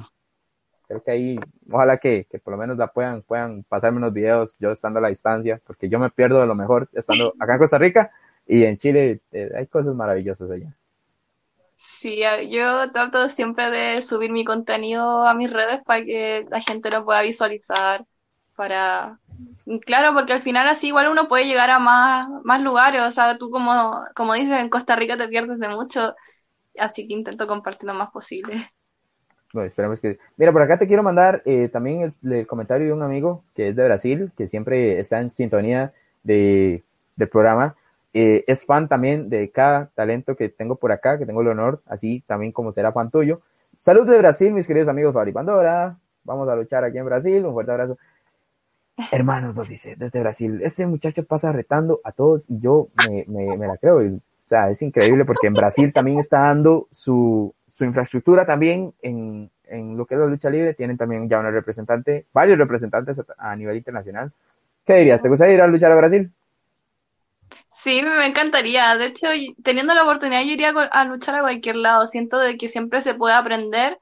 [0.86, 1.38] creo que ahí,
[1.70, 5.02] ojalá que, que por lo menos la puedan, puedan pasarme unos videos yo estando a
[5.02, 8.10] la distancia, porque yo me pierdo de lo mejor estando acá en Costa Rica
[8.46, 10.74] y en Chile eh, hay cosas maravillosas allá.
[11.76, 16.90] Sí, yo trato siempre de subir mi contenido a mis redes para que la gente
[16.90, 18.04] lo pueda visualizar,
[18.56, 19.18] para...
[19.86, 23.38] Claro, porque al final así igual uno puede llegar a más, más lugares, o sea,
[23.38, 26.14] tú como, como dices, en Costa Rica te pierdes de mucho,
[26.78, 28.70] así que intento compartir lo más posible.
[29.52, 30.18] Bueno, esperemos que...
[30.36, 33.68] Mira, por acá te quiero mandar eh, también el, el comentario de un amigo que
[33.68, 36.82] es de Brasil, que siempre está en sintonía de,
[37.16, 37.74] del programa.
[38.14, 41.82] Eh, es fan también de cada talento que tengo por acá, que tengo el honor,
[41.86, 43.40] así también como será fan tuyo.
[43.78, 45.96] Salud de Brasil, mis queridos amigos Fabri Pandora.
[46.24, 47.44] Vamos a luchar aquí en Brasil.
[47.44, 47.98] Un fuerte abrazo.
[49.10, 53.66] Hermanos, nos dice desde Brasil, este muchacho pasa retando a todos y yo me, me,
[53.66, 54.04] la creo.
[54.04, 58.92] y, o sea, es increíble porque en Brasil también está dando su, su infraestructura también
[59.00, 60.74] en, en lo que es la lucha libre.
[60.74, 64.32] Tienen también ya una representante, varios representantes a, nivel internacional.
[64.84, 65.22] ¿Qué dirías?
[65.22, 66.30] ¿Te gustaría ir a luchar a Brasil?
[67.70, 68.94] Sí, me encantaría.
[68.96, 69.28] De hecho,
[69.62, 72.06] teniendo la oportunidad, yo iría a luchar a cualquier lado.
[72.06, 73.98] Siento de que siempre se puede aprender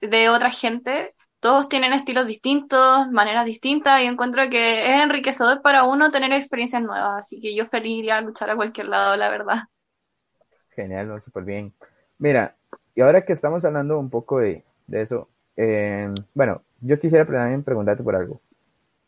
[0.00, 1.14] de otra gente.
[1.42, 6.80] Todos tienen estilos distintos, maneras distintas, y encuentro que es enriquecedor para uno tener experiencias
[6.80, 7.26] nuevas.
[7.26, 9.56] Así que yo feliz iría a luchar a cualquier lado, la verdad.
[10.70, 11.72] Genial, no, súper bien.
[12.18, 12.54] Mira,
[12.94, 15.26] y ahora que estamos hablando un poco de, de eso,
[15.56, 18.40] eh, bueno, yo quisiera también preguntarte por algo.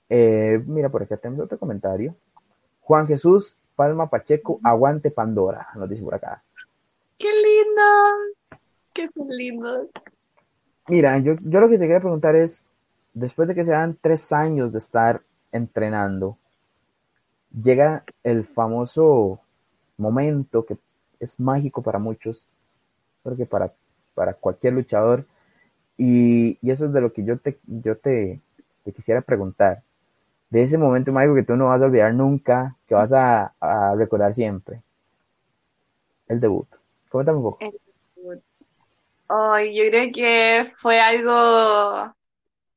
[0.09, 2.17] Eh, mira, por acá tengo otro comentario.
[2.81, 6.43] Juan Jesús Palma Pacheco, aguante Pandora, nos dice por acá.
[7.17, 8.61] ¡Qué lindo!
[8.93, 9.87] ¡Qué son lindos!
[10.89, 12.69] Mira, yo, yo lo que te quería preguntar es,
[13.13, 16.39] después de que se dan tres años de estar entrenando,
[17.63, 19.41] llega el famoso
[19.97, 20.77] momento que
[21.21, 22.49] es mágico para muchos,
[23.23, 23.73] porque para,
[24.15, 25.27] para cualquier luchador,
[25.97, 28.41] y, y eso es de lo que yo te, yo te,
[28.85, 29.83] te quisiera preguntar,
[30.51, 33.95] de ese momento mágico que tú no vas a olvidar nunca, que vas a, a
[33.97, 34.83] recordar siempre,
[36.29, 36.69] el debut.
[37.09, 37.59] Coméntame un poco.
[39.29, 42.15] Ay, yo creo que fue algo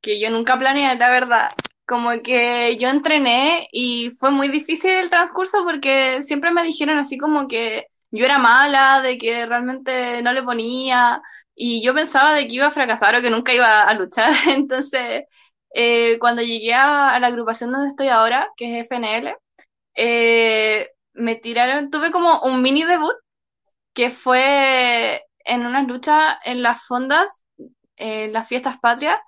[0.01, 1.51] que yo nunca planeé, la verdad.
[1.87, 7.17] Como que yo entrené y fue muy difícil el transcurso porque siempre me dijeron así
[7.17, 11.21] como que yo era mala, de que realmente no le ponía
[11.55, 14.33] y yo pensaba de que iba a fracasar o que nunca iba a luchar.
[14.49, 15.25] Entonces,
[15.73, 19.35] eh, cuando llegué a, a la agrupación donde estoy ahora, que es FNL,
[19.95, 23.13] eh, me tiraron, tuve como un mini debut
[23.93, 27.45] que fue en una lucha en las fondas,
[27.95, 29.19] en las fiestas patrias,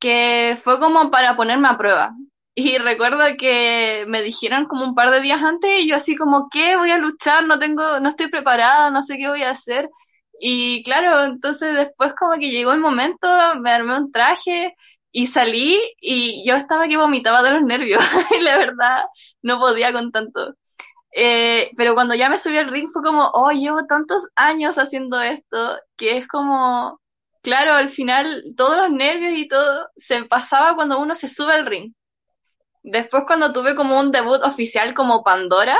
[0.00, 2.12] que fue como para ponerme a prueba.
[2.54, 6.48] Y recuerdo que me dijeron como un par de días antes y yo así como,
[6.50, 6.76] ¿qué?
[6.76, 9.88] Voy a luchar, no tengo, no estoy preparada, no sé qué voy a hacer.
[10.40, 13.28] Y claro, entonces después como que llegó el momento,
[13.60, 14.74] me armé un traje
[15.12, 18.02] y salí y yo estaba que vomitaba de los nervios.
[18.38, 19.04] Y la verdad,
[19.42, 20.54] no podía con tanto.
[21.12, 25.20] Eh, pero cuando ya me subí al ring fue como, oh, llevo tantos años haciendo
[25.20, 27.00] esto, que es como,
[27.42, 31.66] claro, al final todos los nervios y todo se pasaba cuando uno se sube al
[31.66, 31.92] ring.
[32.82, 35.78] Después cuando tuve como un debut oficial como Pandora,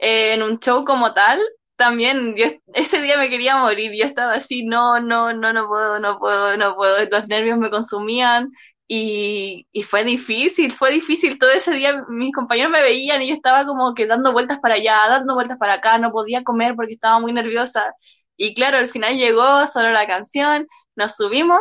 [0.00, 1.40] eh, en un show como tal,
[1.76, 6.00] también yo, ese día me quería morir, yo estaba así, no, no, no, no puedo,
[6.00, 8.50] no puedo, no puedo, los nervios me consumían
[8.90, 13.66] y, fue difícil, fue difícil, todo ese día mis compañeros me veían y yo estaba
[13.66, 17.20] como que dando vueltas para allá, dando vueltas para acá, no podía comer porque estaba
[17.20, 17.94] muy nerviosa.
[18.36, 21.60] Y claro, al final llegó solo la canción, nos subimos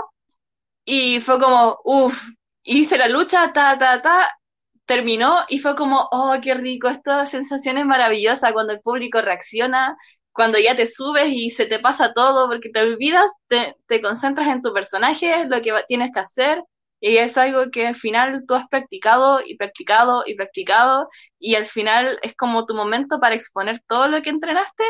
[0.86, 2.18] y fue como, uff,
[2.64, 4.32] hice la lucha, ta, ta, ta,
[4.86, 9.98] terminó y fue como, oh, qué rico, esta sensación es maravillosa cuando el público reacciona,
[10.32, 14.48] cuando ya te subes y se te pasa todo porque te olvidas, te, te concentras
[14.50, 16.64] en tu personaje, lo que tienes que hacer
[17.00, 21.66] y es algo que al final tú has practicado y practicado y practicado y al
[21.66, 24.84] final es como tu momento para exponer todo lo que entrenaste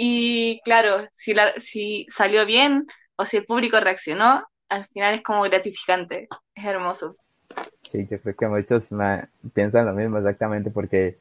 [0.00, 5.42] y claro, si, si salió bien o si el público reaccionó, al final es como
[5.42, 7.16] gratificante, es hermoso.
[7.82, 8.90] Sí, yo creo que muchos
[9.52, 11.18] piensan lo mismo exactamente porque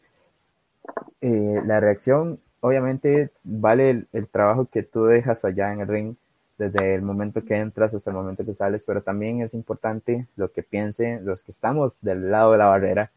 [1.22, 6.16] eh, la reacción obviamente vale el, trabajo que tú dejas allá en el ring
[6.58, 10.52] desde el momento que entras hasta el momento que sales, pero también es importante lo
[10.52, 13.12] que piensen los que estamos del lado de la barrera.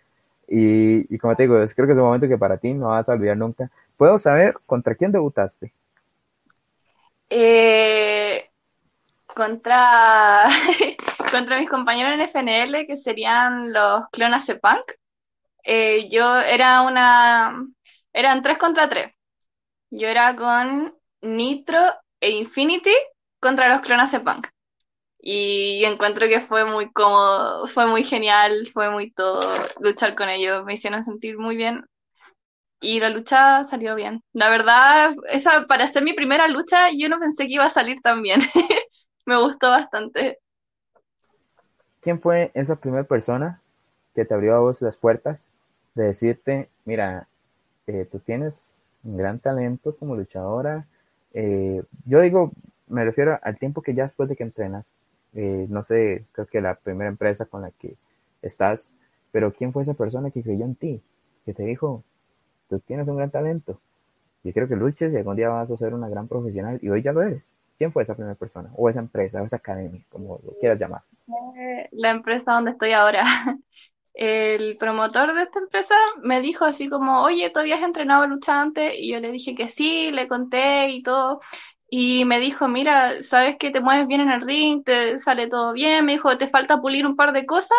[0.48, 2.88] Y, y como te digo, es, creo que es un momento que para ti no
[2.88, 3.70] vas a olvidar nunca.
[3.96, 5.72] ¿Puedo saber contra quién debutaste?
[7.30, 8.50] Eh,
[9.26, 10.46] contra,
[11.32, 14.92] contra mis compañeros en FNL, que serían los clonas de Punk.
[15.64, 17.66] Eh, yo era una.
[18.12, 19.12] Eran tres contra tres.
[19.90, 21.78] Yo era con Nitro
[22.20, 22.94] e Infinity
[23.40, 23.80] contra los
[24.22, 24.48] Punk.
[25.22, 29.40] Y encuentro que fue muy cómodo, fue muy genial, fue muy todo
[29.80, 30.64] luchar con ellos.
[30.64, 31.84] Me hicieron sentir muy bien.
[32.80, 34.22] Y la lucha salió bien.
[34.32, 38.00] La verdad, esa para ser mi primera lucha, yo no pensé que iba a salir
[38.00, 38.40] tan bien.
[39.26, 40.38] me gustó bastante.
[42.00, 43.60] ¿Quién fue esa primera persona
[44.14, 45.50] que te abrió a vos las puertas
[45.94, 47.28] de decirte, mira,
[47.86, 50.86] eh, tú tienes un gran talento como luchadora?
[51.34, 52.52] Eh, yo digo,
[52.90, 54.94] me refiero al tiempo que ya después de que entrenas,
[55.34, 57.96] eh, no sé, creo que la primera empresa con la que
[58.42, 58.90] estás,
[59.32, 61.02] pero ¿quién fue esa persona que creyó en ti?
[61.44, 62.04] Que te dijo,
[62.68, 63.80] tú tienes un gran talento.
[64.42, 67.02] Yo creo que luches y algún día vas a ser una gran profesional y hoy
[67.02, 67.54] ya lo eres.
[67.78, 68.70] ¿Quién fue esa primera persona?
[68.76, 71.02] O esa empresa, o esa academia, como lo quieras llamar.
[71.92, 73.22] La empresa donde estoy ahora.
[74.12, 78.94] El promotor de esta empresa me dijo así como, oye, ¿tú habías entrenado lucha antes?
[78.98, 81.40] Y yo le dije que sí, le conté y todo.
[81.90, 85.72] Y me dijo, mira, sabes que te mueves bien en el ring, te sale todo
[85.72, 86.04] bien.
[86.04, 87.78] Me dijo, te falta pulir un par de cosas.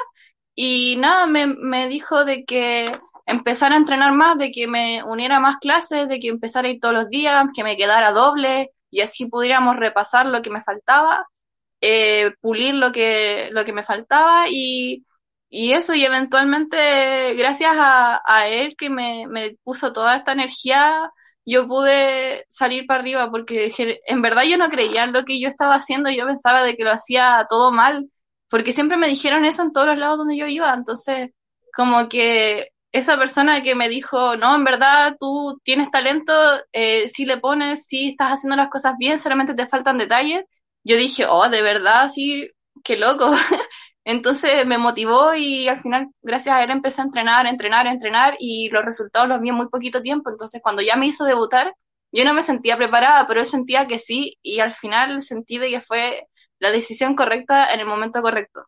[0.55, 2.91] Y nada, me, me dijo de que
[3.25, 6.79] empezara a entrenar más, de que me uniera más clases, de que empezara a ir
[6.81, 11.25] todos los días, que me quedara doble y así pudiéramos repasar lo que me faltaba,
[11.81, 15.05] eh, pulir lo que, lo que me faltaba y,
[15.49, 21.11] y eso, y eventualmente gracias a, a él que me, me puso toda esta energía,
[21.45, 23.71] yo pude salir para arriba porque
[24.05, 26.83] en verdad yo no creía en lo que yo estaba haciendo, yo pensaba de que
[26.83, 28.09] lo hacía todo mal,
[28.49, 31.31] porque siempre me dijeron eso en todos los lados donde yo iba, entonces
[31.75, 36.33] como que esa persona que me dijo, no, en verdad tú tienes talento,
[36.73, 40.43] eh, si le pones, si estás haciendo las cosas bien, solamente te faltan detalles,
[40.83, 42.49] yo dije, oh, de verdad, sí,
[42.83, 43.31] qué loco.
[44.11, 48.69] Entonces me motivó y al final, gracias a él, empecé a entrenar, entrenar, entrenar y
[48.69, 50.29] los resultados los vi en muy poquito tiempo.
[50.29, 51.73] Entonces, cuando ya me hizo debutar,
[52.11, 55.79] yo no me sentía preparada, pero él sentía que sí y al final sentí que
[55.81, 56.27] fue
[56.59, 58.65] la decisión correcta en el momento correcto.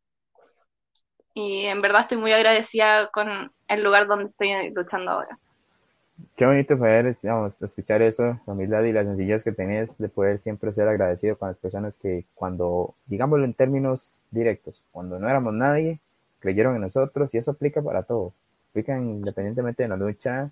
[1.34, 5.40] Y en verdad estoy muy agradecida con el lugar donde estoy luchando ahora.
[6.36, 10.72] Qué bonito poder escuchar eso, la humildad y la sencillez que tenés de poder siempre
[10.74, 16.00] ser agradecido con las personas que cuando, digámoslo en términos directos, cuando no éramos nadie,
[16.40, 18.34] creyeron en nosotros y eso aplica para todo.
[18.72, 20.52] Aplica independientemente de la lucha,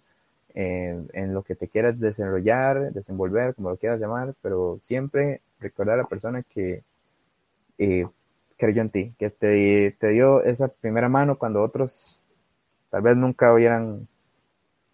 [0.53, 5.95] eh, en lo que te quieras desarrollar, desenvolver, como lo quieras llamar, pero siempre recordar
[5.95, 6.83] a la persona que
[7.77, 8.05] eh,
[8.57, 12.23] creyó en ti, que te, te dio esa primera mano cuando otros
[12.89, 14.07] tal vez nunca hubieran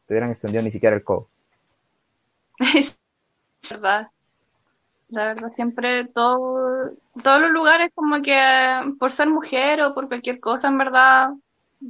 [0.08, 1.28] te hubieran extendido ni siquiera el codo.
[2.60, 3.00] Es
[3.70, 4.10] verdad.
[5.10, 6.92] La verdad, siempre todo,
[7.24, 8.38] todos los lugares como que
[9.00, 11.30] por ser mujer o por cualquier cosa, en verdad,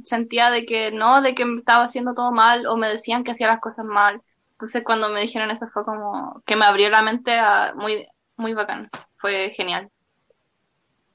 [0.04, 3.32] sentía de que no, de que me estaba haciendo todo mal o me decían que
[3.32, 4.22] hacía las cosas mal.
[4.52, 8.06] Entonces cuando me dijeron eso fue como que me abrió la mente a muy,
[8.36, 8.88] muy bacán.
[9.16, 9.90] Fue genial.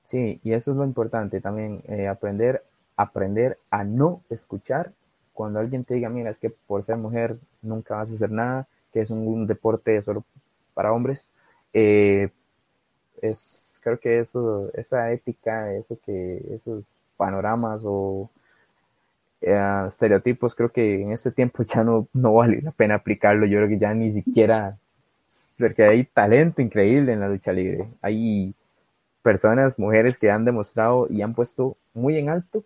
[0.05, 2.63] Sí, y eso es lo importante también, eh, aprender,
[2.97, 4.91] aprender a no escuchar
[5.33, 8.67] cuando alguien te diga, mira, es que por ser mujer nunca vas a hacer nada,
[8.91, 10.23] que es un, deporte solo
[10.73, 11.27] para hombres,
[11.73, 12.29] eh,
[13.21, 16.85] es, creo que eso, esa ética, eso que, esos
[17.17, 18.29] panoramas o
[19.41, 23.45] eh, estereotipos, creo que en este tiempo ya no, no vale la pena aplicarlo.
[23.45, 24.77] Yo creo que ya ni siquiera,
[25.57, 27.87] porque hay talento increíble en la lucha libre.
[28.01, 28.53] Hay
[29.21, 32.63] personas, mujeres que han demostrado y han puesto muy en alto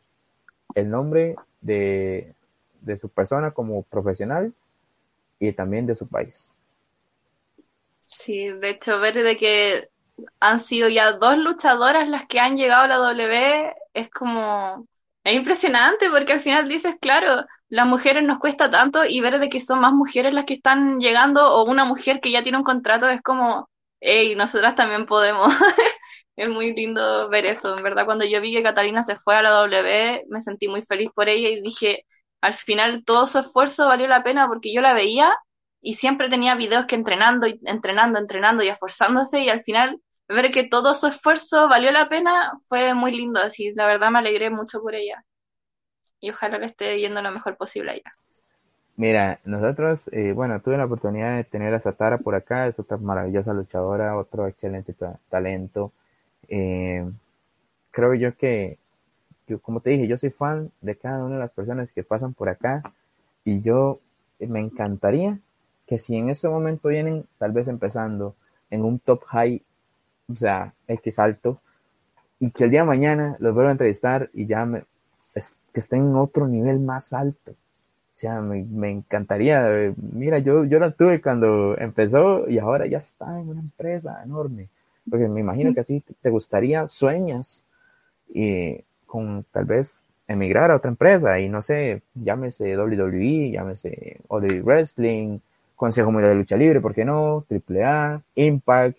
[0.75, 2.33] el nombre de,
[2.87, 4.53] de su persona como profesional
[5.39, 6.51] y también de su país.
[8.03, 9.89] Sí, de hecho, ver de que
[10.39, 14.87] han sido ya dos luchadoras las que han llegado a la W es como,
[15.23, 19.49] es impresionante porque al final dices, claro, las mujeres nos cuesta tanto y ver de
[19.49, 22.63] que son más mujeres las que están llegando o una mujer que ya tiene un
[22.63, 23.69] contrato es como,
[23.99, 25.47] hey, nosotras también podemos.
[26.37, 27.75] es muy lindo ver eso.
[27.77, 30.83] En verdad, cuando yo vi que Catalina se fue a la W, me sentí muy
[30.83, 32.05] feliz por ella y dije,
[32.41, 35.33] al final todo su esfuerzo valió la pena porque yo la veía
[35.81, 40.51] y siempre tenía videos que entrenando y entrenando, entrenando y esforzándose y al final ver
[40.51, 44.49] que todo su esfuerzo valió la pena fue muy lindo, así la verdad me alegré
[44.49, 45.23] mucho por ella
[46.19, 48.13] y ojalá le esté yendo lo mejor posible allá.
[48.95, 52.97] Mira, nosotros, eh, bueno, tuve la oportunidad de tener a Satara por acá, es otra
[52.97, 55.93] maravillosa luchadora, otro excelente ta talento.
[56.47, 57.07] Eh,
[57.91, 58.79] creo yo que,
[59.47, 62.33] yo, como te dije, yo soy fan de cada una de las personas que pasan
[62.33, 62.83] por acá
[63.43, 63.99] y yo
[64.39, 65.39] me encantaría
[65.87, 68.35] que si en este momento vienen tal vez empezando
[68.69, 69.61] en un top high,
[70.31, 71.59] o sea, X alto,
[72.39, 74.83] y que el día de mañana los vuelva a entrevistar y ya me,
[75.33, 77.51] es, que estén en otro nivel más alto.
[77.51, 79.93] O sea, me, me encantaría.
[79.95, 84.69] Mira, yo, yo la tuve cuando empezó y ahora ya está en una empresa enorme.
[85.09, 87.63] Porque me imagino que así te gustaría, sueñas
[88.33, 94.45] y con tal vez emigrar a otra empresa y no sé, llámese WWE, llámese All
[94.63, 95.39] Wrestling,
[95.75, 97.45] Consejo Mundial de Lucha Libre, ¿por qué no?
[97.49, 98.97] AAA, Impact,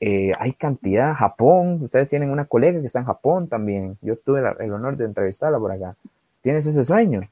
[0.00, 4.42] eh, hay cantidad, Japón, ustedes tienen una colega que está en Japón también, yo tuve
[4.42, 5.96] la, el honor de entrevistarla por acá.
[6.42, 7.28] ¿Tienes ese sueño?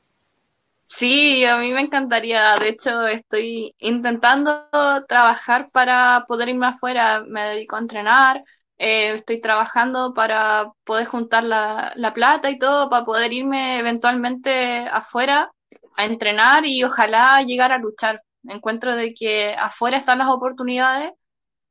[0.84, 4.68] Sí, a mí me encantaría, de hecho estoy intentando
[5.08, 8.44] trabajar para poder irme afuera, me dedico a entrenar,
[8.78, 14.86] eh, estoy trabajando para poder juntar la, la plata y todo, para poder irme eventualmente
[14.88, 15.52] afuera
[15.96, 21.12] a entrenar y ojalá llegar a luchar encuentro de que afuera están las oportunidades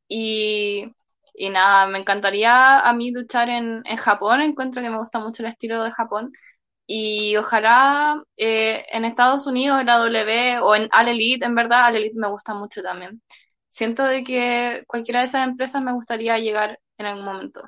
[0.08, 0.86] y,
[1.34, 5.44] y nada, me encantaría a mí luchar en, en, Japón, encuentro que me gusta mucho
[5.44, 6.32] el estilo de Japón
[6.88, 11.88] y ojalá eh, en Estados Unidos, en la W o en All Elite, en verdad
[11.90, 13.22] All Elite me gusta mucho también.
[13.70, 17.62] Siento de que cualquiera de esas empresas me gustaría llegar en algún momento.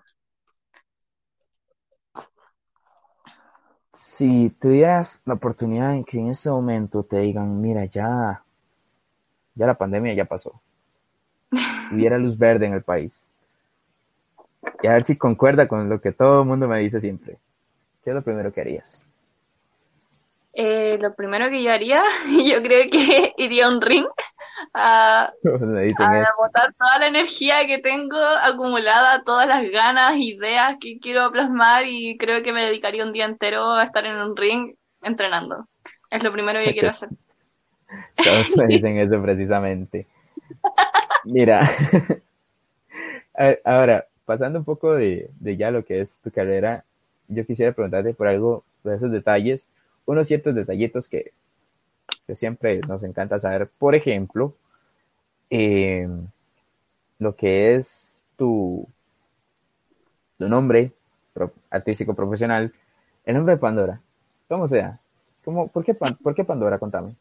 [3.94, 8.44] Si tuvieras la oportunidad en que en ese momento te digan, mira, ya
[9.58, 10.62] ya la pandemia ya pasó.
[11.92, 13.28] Hubiera luz verde en el país.
[14.84, 17.40] Y a ver si concuerda con lo que todo el mundo me dice siempre.
[18.04, 19.08] ¿Qué es lo primero que harías?
[20.60, 22.02] Eh, lo primero que yo haría,
[22.52, 24.08] yo creo que iría a un ring
[24.74, 31.32] a, a botar toda la energía que tengo acumulada, todas las ganas, ideas que quiero
[31.32, 35.68] plasmar y creo que me dedicaría un día entero a estar en un ring entrenando.
[36.10, 37.10] Es lo primero que quiero hacer.
[38.16, 40.08] Todos me dicen eso precisamente.
[41.26, 41.70] Mira,
[43.64, 46.84] ahora, pasando un poco de, de, ya lo que es tu carrera,
[47.28, 49.68] yo quisiera preguntarte por algo de esos detalles,
[50.08, 51.34] unos ciertos detallitos que,
[52.26, 53.70] que siempre nos encanta saber.
[53.78, 54.56] Por ejemplo,
[55.50, 56.08] eh,
[57.20, 58.88] lo que es tu,
[60.40, 60.92] tu nombre
[61.70, 62.74] artístico profesional,
[63.26, 64.02] el nombre de Pandora.
[64.48, 65.00] ¿Cómo sea?
[65.44, 66.80] ¿Cómo, por, qué, ¿Por qué Pandora?
[66.80, 67.16] Contame.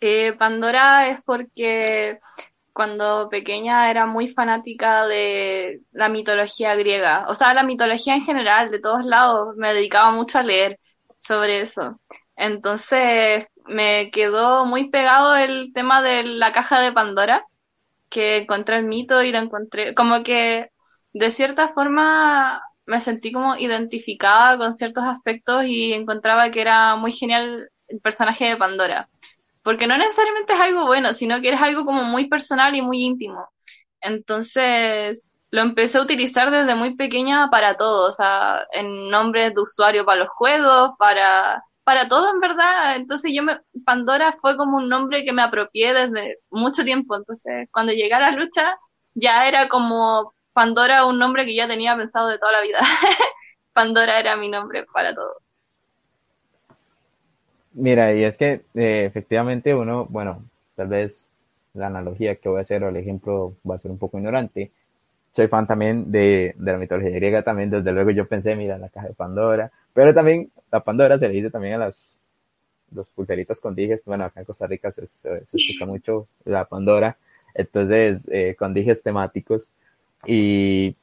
[0.00, 2.18] Eh, Pandora es porque
[2.72, 8.70] cuando pequeña era muy fanática de la mitología griega, o sea, la mitología en general,
[8.70, 10.78] de todos lados, me dedicaba mucho a leer
[11.26, 12.00] sobre eso.
[12.36, 17.44] Entonces me quedó muy pegado el tema de la caja de Pandora,
[18.10, 20.70] que encontré el mito y lo encontré, como que
[21.12, 27.12] de cierta forma me sentí como identificada con ciertos aspectos y encontraba que era muy
[27.12, 29.08] genial el personaje de Pandora
[29.66, 33.02] porque no necesariamente es algo bueno, sino que es algo como muy personal y muy
[33.02, 33.48] íntimo.
[34.00, 39.60] Entonces, lo empecé a utilizar desde muy pequeña para todo, o sea, en nombres de
[39.60, 42.96] usuario para los juegos, para, para todo en verdad.
[42.96, 47.16] Entonces yo me, Pandora fue como un nombre que me apropié desde mucho tiempo.
[47.16, 48.76] Entonces, cuando llegué a la lucha,
[49.14, 52.78] ya era como Pandora un nombre que ya tenía pensado de toda la vida.
[53.72, 55.36] Pandora era mi nombre para todo.
[57.72, 60.42] Mira, y es que eh, efectivamente uno, bueno,
[60.76, 61.34] tal vez
[61.74, 64.72] la analogía que voy a hacer o el ejemplo va a ser un poco ignorante.
[65.36, 68.88] Soy fan también de, de la mitología griega también, desde luego yo pensé, mira, la
[68.88, 72.18] caja de Pandora, Pero también la Pandora se le dice también a las
[72.92, 74.04] los pulseritas con dijes.
[74.04, 77.16] Bueno, acá en Costa Rica se, se, se escucha mucho la Pandora.
[77.54, 79.68] Entonces, eh, con dijes temáticos.
[80.24, 80.96] Y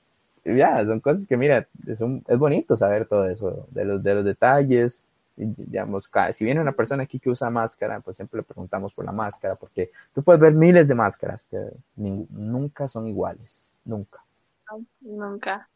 [0.45, 4.15] ya, son cosas que, mira, es, un, es bonito saber todo eso, de los, de
[4.15, 5.03] los detalles.
[5.36, 9.11] Digamos, si viene una persona aquí que usa máscara, pues siempre le preguntamos por la
[9.11, 11.57] máscara, porque tú puedes ver miles de máscaras que
[11.95, 14.23] nunca son iguales, nunca.
[15.01, 15.69] Nunca.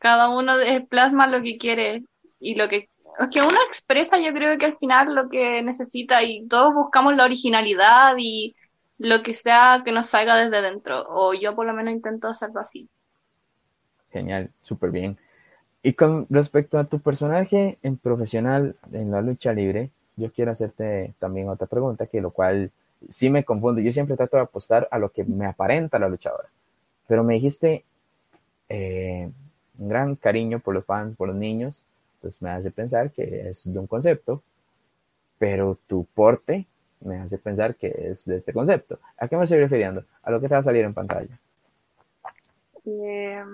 [0.00, 0.54] Cada uno
[0.88, 2.04] plasma lo que quiere
[2.40, 2.88] y lo que,
[3.18, 7.16] es que uno expresa, yo creo que al final lo que necesita y todos buscamos
[7.16, 8.54] la originalidad y
[8.98, 12.60] lo que sea que nos salga desde dentro, o yo por lo menos intento hacerlo
[12.60, 12.88] así.
[14.10, 15.18] Genial, súper bien.
[15.82, 21.14] Y con respecto a tu personaje en profesional en la lucha libre, yo quiero hacerte
[21.18, 22.70] también otra pregunta, que lo cual
[23.10, 23.82] sí me confunde.
[23.82, 26.48] Yo siempre trato de apostar a lo que me aparenta la luchadora.
[27.06, 27.84] Pero me dijiste
[28.68, 29.30] eh,
[29.78, 31.82] un gran cariño por los fans, por los niños,
[32.20, 34.42] pues me hace pensar que es de un concepto,
[35.38, 36.66] pero tu porte
[37.00, 38.98] me hace pensar que es de este concepto.
[39.18, 40.04] ¿A qué me estoy refiriendo?
[40.22, 41.38] A lo que te va a salir en pantalla.
[42.86, 43.44] Eh,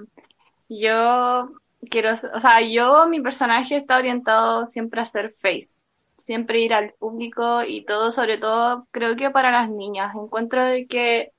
[0.68, 1.51] yo
[1.88, 5.74] quiero, o sea, yo, mi personaje está orientado siempre a ser face,
[6.16, 10.14] siempre ir al público y todo, sobre todo, creo que para las niñas.
[10.14, 11.32] Encuentro de que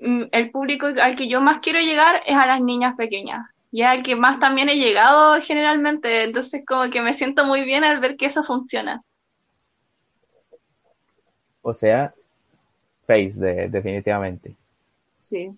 [0.00, 3.46] el público al que yo más quiero llegar es a las niñas pequeñas.
[3.72, 7.62] Y es al que más también he llegado generalmente, entonces como que me siento muy
[7.64, 9.02] bien al ver que eso funciona.
[11.62, 12.14] O sea,
[13.06, 14.56] Face, de- definitivamente.
[15.20, 15.56] Sí.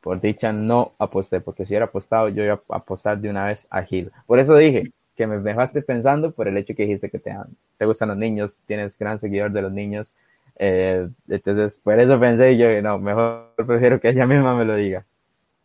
[0.00, 3.66] Por dicha no aposté, porque si hubiera apostado, yo iba a apostar de una vez
[3.70, 4.10] a Gil.
[4.26, 7.34] Por eso dije que me dejaste pensando por el hecho que dijiste que te,
[7.76, 10.12] te gustan los niños, tienes gran seguidor de los niños.
[10.58, 15.06] Eh, entonces, por eso pensé yo, no, mejor prefiero que ella misma me lo diga.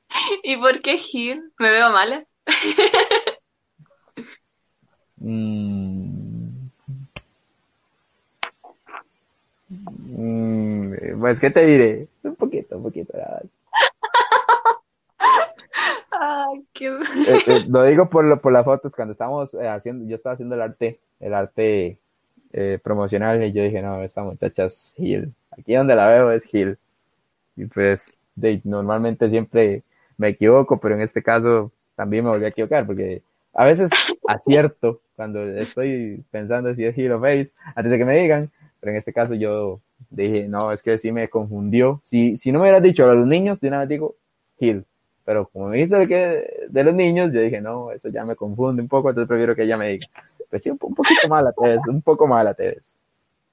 [0.44, 1.52] ¿Y por qué Gil?
[1.60, 2.28] ¿Me veo mal?
[5.22, 6.70] Mm.
[9.70, 12.08] Mm, pues, ¿qué te diré?
[12.24, 13.52] Un poquito, un poquito, nada más.
[16.12, 16.88] Ay, qué...
[16.88, 20.34] Eh, eh, lo digo por, lo- por las fotos, cuando estábamos eh, haciendo, yo estaba
[20.34, 21.98] haciendo el arte, el arte
[22.54, 25.34] eh, promocional, y yo dije, no, esta muchacha es Gil.
[25.52, 26.78] Aquí donde la veo es Gil.
[27.56, 29.84] Y pues, de, normalmente siempre
[30.18, 33.24] me equivoco, pero en este caso también me volví a equivocar, porque
[33.54, 33.90] a veces
[34.28, 38.92] acierto cuando estoy pensando si es Gil o Face, antes de que me digan, pero
[38.92, 39.80] en este caso yo
[40.10, 42.02] dije, no, es que sí me confundió.
[42.04, 44.16] Si, si no me hubieras dicho a los niños, de una vez digo
[44.60, 44.86] Gil.
[45.26, 48.36] Pero como me hizo de, que, de los niños, yo dije, no, eso ya me
[48.36, 50.08] confunde un poco, entonces prefiero que ella me diga.
[50.54, 53.00] Pues sí, un, po- un poquito mala, te ves, un poco mala te ves.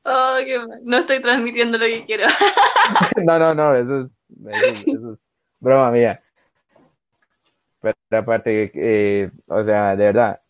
[0.05, 0.80] Oh, qué mal.
[0.84, 2.26] No estoy transmitiendo lo que quiero.
[3.24, 4.11] No, no, no, eso es,
[4.48, 5.18] eso es, eso es
[5.61, 6.22] broma mía.
[7.80, 10.40] Pero aparte, eh, o sea, de verdad,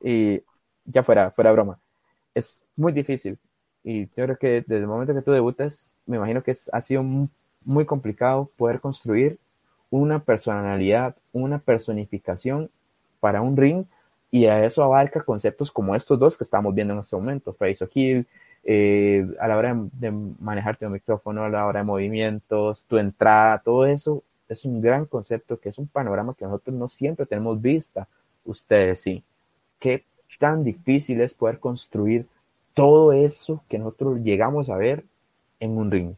[0.00, 0.42] y
[0.86, 1.78] ya fuera, fuera broma,
[2.34, 3.38] es muy difícil.
[3.84, 6.80] Y yo creo que desde el momento que tú debutas, me imagino que es, ha
[6.82, 7.28] sido mu-
[7.64, 9.38] muy complicado poder construir
[9.90, 12.70] una personalidad, una personificación
[13.20, 13.86] para un ring,
[14.30, 17.84] y a eso abarca conceptos como estos dos que estamos viendo en este momento, Face
[17.84, 17.88] o
[18.68, 20.10] eh, a la hora de, de
[20.40, 25.06] manejarte el micrófono, a la hora de movimientos, tu entrada, todo eso es un gran
[25.06, 28.08] concepto que es un panorama que nosotros no siempre tenemos vista,
[28.44, 29.22] ustedes sí.
[29.78, 30.04] Qué
[30.38, 32.26] tan difícil es poder construir
[32.74, 35.04] todo eso que nosotros llegamos a ver
[35.60, 36.14] en un ring.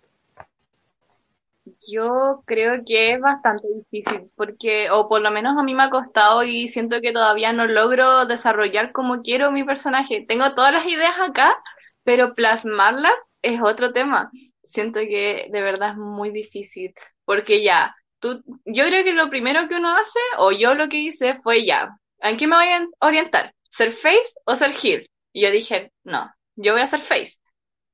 [1.90, 5.90] Yo creo que es bastante difícil, porque, o por lo menos a mí me ha
[5.90, 10.24] costado y siento que todavía no logro desarrollar como quiero mi personaje.
[10.28, 11.56] Tengo todas las ideas acá,
[12.04, 14.30] pero plasmarlas es otro tema.
[14.62, 16.94] Siento que de verdad es muy difícil,
[17.24, 20.98] porque ya, tú, yo creo que lo primero que uno hace, o yo lo que
[20.98, 23.54] hice fue ya, ¿en qué me voy a orientar?
[23.70, 25.08] ¿Ser face o ser heel?
[25.32, 27.36] Y yo dije, no, yo voy a ser face.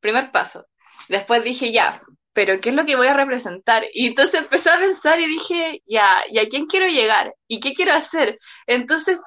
[0.00, 0.66] Primer paso.
[1.08, 2.02] Después dije, ya,
[2.34, 3.84] pero ¿qué es lo que voy a representar?
[3.94, 7.32] Y entonces empecé a pensar y dije, ya, ¿y a quién quiero llegar?
[7.46, 8.38] ¿Y qué quiero hacer?
[8.66, 9.20] Entonces,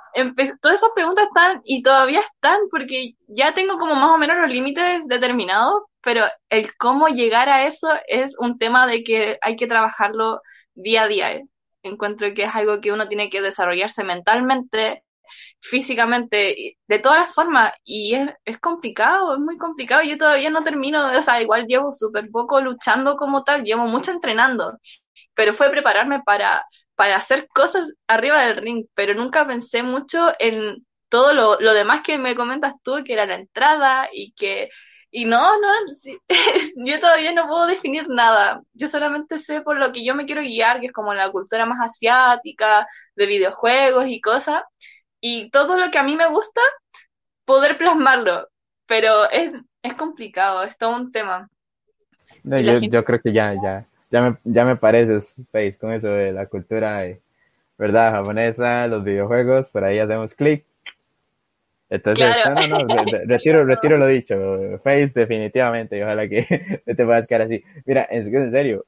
[0.61, 4.49] todas esas preguntas están y todavía están porque ya tengo como más o menos los
[4.49, 9.67] límites determinados, pero el cómo llegar a eso es un tema de que hay que
[9.67, 10.41] trabajarlo
[10.75, 11.41] día a día.
[11.83, 15.03] Encuentro que es algo que uno tiene que desarrollarse mentalmente,
[15.59, 20.63] físicamente, de todas las formas, y es, es complicado, es muy complicado, yo todavía no
[20.63, 24.77] termino, o sea, igual llevo súper poco luchando como tal, llevo mucho entrenando,
[25.33, 26.65] pero fue prepararme para,
[26.95, 32.01] para hacer cosas arriba del ring, pero nunca pensé mucho en todo lo, lo demás
[32.01, 34.69] que me comentas tú, que era la entrada y que...
[35.09, 35.69] Y no, no,
[36.85, 38.61] yo todavía no puedo definir nada.
[38.73, 41.65] Yo solamente sé por lo que yo me quiero guiar, que es como la cultura
[41.65, 44.63] más asiática, de videojuegos y cosas
[45.21, 46.61] y todo lo que a mí me gusta,
[47.45, 48.47] poder plasmarlo.
[48.87, 49.51] Pero es,
[49.83, 51.49] es complicado, es todo un tema.
[52.43, 55.91] No, yo, gente- yo creo que ya, ya, ya me, ya me pareces, Face, con
[55.91, 57.21] eso de la cultura, de,
[57.77, 58.11] ¿verdad?
[58.13, 60.65] Japonesa, los videojuegos, por ahí hacemos clic.
[61.89, 62.55] Entonces, Claro.
[62.55, 64.35] no, no, no, re- re- retiro, retiro lo dicho,
[64.83, 66.45] Face definitivamente, y ojalá que
[66.85, 67.63] te puedas quedar así.
[67.85, 68.85] Mira, que en serio,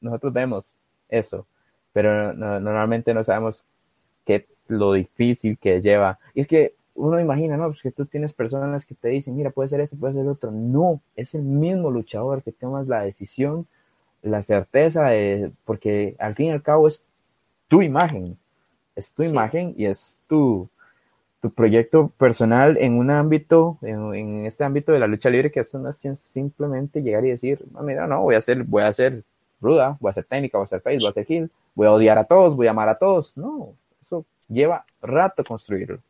[0.00, 1.46] nosotros vemos eso,
[1.92, 3.64] pero no- normalmente no sabemos
[4.26, 6.18] qué lo difícil que lleva.
[6.34, 7.68] Y es que uno imagina, ¿no?
[7.68, 10.50] Pues que tú tienes personas que te dicen, mira, puede ser este, puede ser otro.
[10.50, 13.66] No, es el mismo luchador que tomas la decisión,
[14.22, 17.02] la certeza, de, porque al fin y al cabo es
[17.68, 18.36] tu imagen,
[18.96, 19.30] es tu Sí.
[19.30, 20.68] imagen y es tu,
[21.40, 25.60] tu proyecto personal en un ámbito, en, en este ámbito de la lucha libre, que
[25.60, 28.82] esto no es sim- simplemente llegar y decir, "Ah, mira, no, voy a hacer, voy
[28.82, 29.24] a hacer
[29.60, 31.92] ruda, voy a hacer técnica, voy a hacer face, voy a hacer heel, voy a
[31.92, 33.36] odiar a todos, voy a amar a todos.
[33.36, 33.74] No,
[34.48, 36.00] lleva rato construirlo.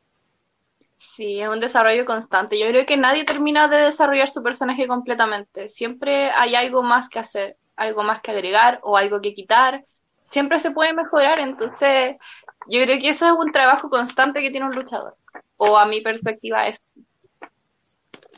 [0.99, 2.59] Sí, es un desarrollo constante.
[2.59, 5.69] Yo creo que nadie termina de desarrollar su personaje completamente.
[5.69, 9.85] Siempre hay algo más que hacer, algo más que agregar o algo que quitar.
[10.21, 12.17] Siempre se puede mejorar, entonces
[12.69, 15.17] yo creo que eso es un trabajo constante que tiene un luchador.
[15.57, 16.81] O a mi perspectiva es.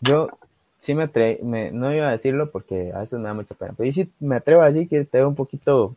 [0.01, 0.29] Yo
[0.79, 3.87] sí me atrevo, no iba a decirlo porque a veces me da mucha pena, pero
[3.87, 5.97] yo sí me atrevo a decir que te veo un poquito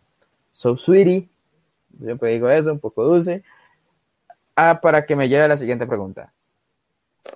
[0.53, 1.27] so sweetie,
[2.01, 3.43] siempre digo eso, un poco dulce,
[4.57, 6.33] ah, para que me lleve a la siguiente pregunta.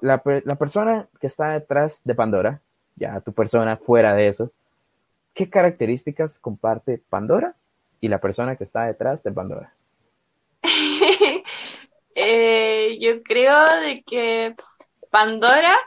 [0.01, 2.61] La, la persona que está detrás de Pandora,
[2.95, 4.51] ya tu persona fuera de eso,
[5.33, 7.55] ¿qué características comparte Pandora
[8.01, 9.73] y la persona que está detrás de Pandora?
[12.13, 14.53] Eh, yo creo de que
[15.09, 15.77] Pandora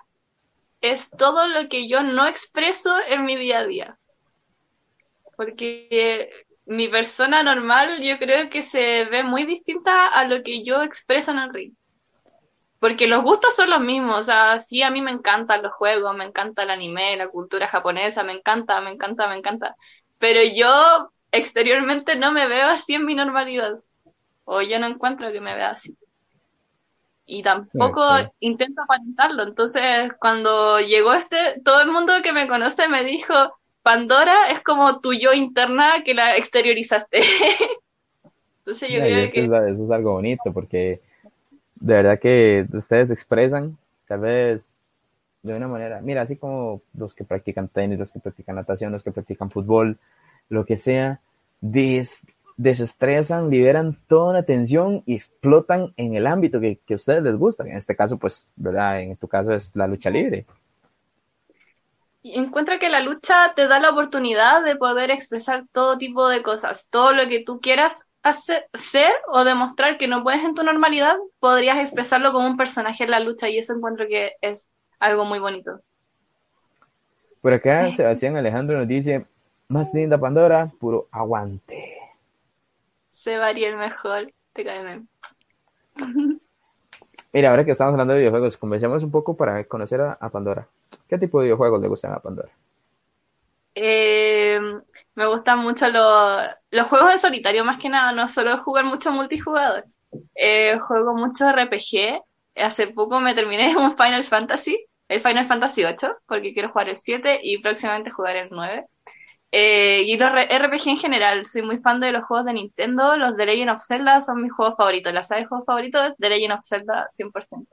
[0.81, 3.99] es todo lo que yo no expreso en mi día a día.
[5.37, 6.31] Porque
[6.67, 11.31] mi persona normal yo creo que se ve muy distinta a lo que yo expreso
[11.33, 11.73] en el ring.
[12.79, 16.15] Porque los gustos son los mismos, o sea, sí, a mí me encantan los juegos,
[16.15, 19.75] me encanta el anime, la cultura japonesa, me encanta, me encanta, me encanta.
[20.19, 23.79] Pero yo exteriormente no me veo así en mi normalidad.
[24.45, 25.97] O yo no encuentro que me vea así.
[27.27, 28.03] Y tampoco
[28.41, 29.45] intento aparentarlo.
[29.45, 33.35] Entonces, cuando llegó este, todo el mundo que me conoce me dijo,
[33.85, 37.21] Pandora es como tu yo interna que la exteriorizaste.
[38.61, 41.01] Entonces yo No, y creo que que es- eso es algo bonito porque
[41.77, 43.77] de verdad que ustedes expresan,
[44.09, 44.79] tal vez
[45.43, 49.05] de una manera, mira, así como los que practican tenis, los que practican natación, los
[49.05, 49.99] que practican fútbol,
[50.49, 51.21] lo que sea,
[51.61, 52.23] des-
[52.57, 57.37] desestresan, liberan toda la tensión y explotan en el ámbito que, que a ustedes les
[57.37, 57.65] gusta.
[57.65, 59.01] En este caso, pues, ¿verdad?
[59.03, 60.47] En tu caso es la lucha libre.
[62.27, 66.43] Y encuentro que la lucha te da la oportunidad de poder expresar todo tipo de
[66.43, 70.63] cosas, todo lo que tú quieras hacer, ser o demostrar que no puedes en tu
[70.63, 74.67] normalidad, podrías expresarlo como un personaje en la lucha y eso encuentro que es
[74.99, 75.83] algo muy bonito.
[77.43, 79.27] Por acá, Sebastián Alejandro nos dice,
[79.69, 81.99] más linda Pandora, puro aguante.
[83.13, 85.09] Se varía el mejor, te cae bien.
[87.35, 90.69] Mira, ahora que estamos hablando de videojuegos, conversemos un poco para conocer a, Pandora.
[91.09, 92.49] ¿Qué tipo de videojuegos le gustan a Pandora?
[93.75, 94.61] Eh,
[95.17, 99.85] me gustan mucho los juegos de solitario, más que nada, no solo jugar mucho multijugador.
[100.37, 102.23] Eh, juego mucho RPG.
[102.55, 106.97] Hace poco me terminé un Final Fantasy, el Final Fantasy 8, porque quiero jugar el
[106.97, 108.87] 7 y próximamente jugar el 9.
[109.57, 113.37] Eh, y los RPG en general, soy muy fan de los juegos de Nintendo, los
[113.37, 116.55] de Legend of Zelda son mis juegos favoritos, la saga de juegos favoritos de Legend
[116.55, 117.69] of Zelda 100%.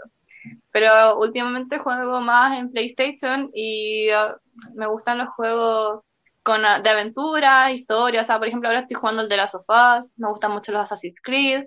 [0.71, 4.37] Pero últimamente juego más en PlayStation y uh,
[4.75, 6.03] me gustan los juegos
[6.47, 8.21] uh, de aventura, historia.
[8.21, 10.11] O sea, por ejemplo, ahora estoy jugando el de las sofás.
[10.17, 11.65] Me gustan mucho los Assassin's Creed.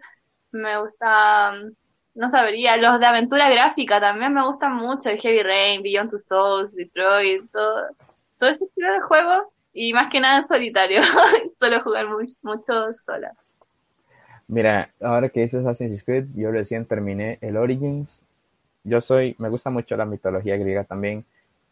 [0.52, 1.76] Me gustan,
[2.14, 5.10] no sabría, los de aventura gráfica también me gustan mucho.
[5.10, 7.88] Heavy Rain, Beyond Two Souls, Detroit, todo,
[8.38, 9.53] todo ese estilo de juegos.
[9.74, 11.02] Y más que nada solitario.
[11.58, 13.34] Solo jugar muy, mucho sola.
[14.46, 18.24] Mira, ahora que dices Assassin's Creed, yo recién terminé el Origins.
[18.84, 21.24] Yo soy, me gusta mucho la mitología griega también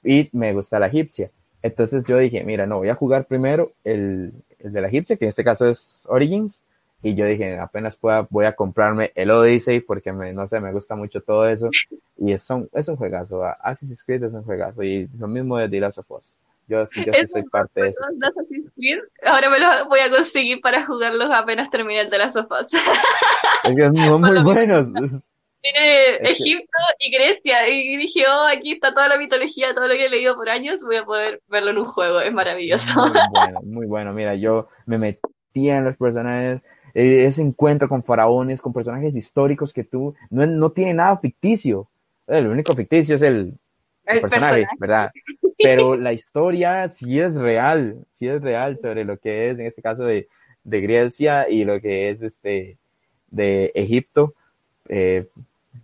[0.02, 1.30] y me gusta la egipcia.
[1.62, 5.26] Entonces yo dije, mira, no, voy a jugar primero el, el de la egipcia, que
[5.26, 6.60] en este caso es Origins.
[7.04, 10.72] Y yo dije, apenas pueda, voy a comprarme el Odyssey porque me, no sé, me
[10.72, 11.68] gusta mucho todo eso.
[12.16, 13.44] Y es un, es un juegazo.
[13.44, 14.82] Assassin's Creed es un juegazo.
[14.82, 16.41] Y lo mismo de The Last of Us.
[16.68, 18.00] Yo, sí- yo sí soy parte de eso.
[18.22, 19.00] Assassin's Creed.
[19.24, 22.68] Ahora me los voy a conseguir para jugarlos apenas termine el de las sofás.
[23.64, 25.22] Es que son muy Bueno, buenos.
[25.60, 25.78] Tiene
[26.20, 27.68] que- Egipto y Grecia.
[27.68, 30.82] Y dije, oh, aquí está toda la mitología, todo lo que he leído por años,
[30.82, 32.20] voy a poder verlo en un juego.
[32.20, 33.00] Es maravilloso.
[33.00, 34.12] Muy bueno, muy bueno.
[34.12, 36.60] Mira, yo me metía en los personajes
[36.94, 41.88] eh, ese encuentro con faraones, con personajes históricos que tú, no, no tiene nada ficticio.
[42.26, 43.54] El único ficticio es el,
[44.04, 44.76] El personaje, personaje.
[44.78, 45.10] ¿verdad?
[45.58, 49.82] Pero la historia sí es real, sí es real sobre lo que es, en este
[49.82, 50.28] caso, de,
[50.64, 52.76] de Grecia y lo que es este
[53.30, 54.34] de Egipto.
[54.88, 55.26] Eh,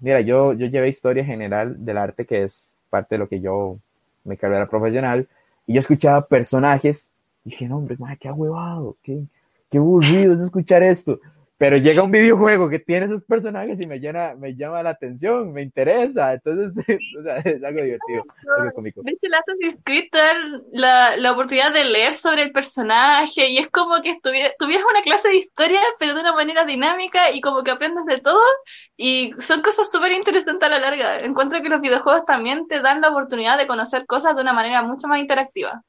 [0.01, 3.79] mira, yo, yo llevé historia general del arte, que es parte de lo que yo,
[4.25, 5.29] mi carrera profesional,
[5.67, 7.11] y yo escuchaba personajes,
[7.45, 9.23] y dije, no, hombre, madre, qué ahuevado, qué,
[9.71, 11.21] qué aburrido es escuchar esto.
[11.59, 15.53] Pero llega un videojuego que tiene esos personajes y me llena, me llama la atención,
[15.53, 16.73] me interesa, entonces,
[17.19, 18.25] o sea, es algo divertido,
[18.57, 19.03] algo cómico.
[19.03, 20.07] ¿Viste el Assassin's Creed
[20.71, 25.03] la, la oportunidad de leer sobre el personaje y es como que estuviera, tuvieras una
[25.03, 28.41] clase de historia, pero de una manera dinámica y como que aprendes de todo
[28.97, 31.21] y son cosas súper interesantes a la larga.
[31.23, 34.83] Encuentro que los videojuegos también te dan la oportunidad de conocer cosas de una manera
[34.83, 35.83] mucho más interactiva.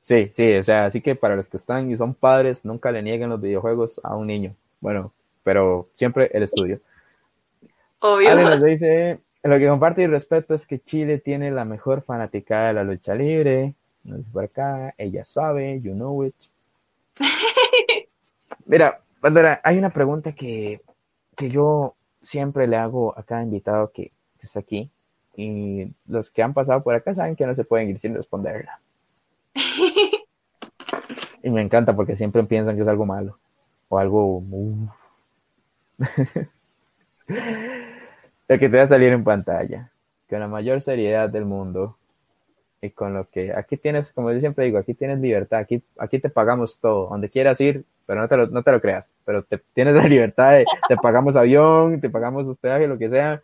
[0.00, 3.02] Sí, sí, o sea, así que para los que están y son padres, nunca le
[3.02, 4.56] nieguen los videojuegos a un niño.
[4.80, 5.12] Bueno,
[5.42, 6.80] pero siempre el estudio.
[8.00, 8.30] Obvio.
[8.30, 12.68] Ale nos dice, lo que comparte y respeto es que Chile tiene la mejor fanaticada
[12.68, 13.74] de la lucha libre.
[14.04, 16.34] Nos por acá, ella sabe, you know it.
[18.66, 20.80] Mira, Pandora, hay una pregunta que,
[21.36, 24.90] que yo siempre le hago a cada invitado que, que está aquí.
[25.36, 28.80] Y los que han pasado por acá saben que no se pueden ir sin responderla.
[31.42, 33.38] Y me encanta porque siempre piensan que es algo malo
[33.90, 34.42] o algo...
[38.48, 39.92] Lo que te va a salir en pantalla,
[40.28, 41.96] con la mayor seriedad del mundo
[42.82, 46.18] y con lo que aquí tienes, como yo siempre digo, aquí tienes libertad, aquí, aquí
[46.18, 49.44] te pagamos todo, donde quieras ir, pero no te lo, no te lo creas, pero
[49.44, 53.40] te, tienes la libertad de, te pagamos avión, te pagamos hospedaje, lo que sea,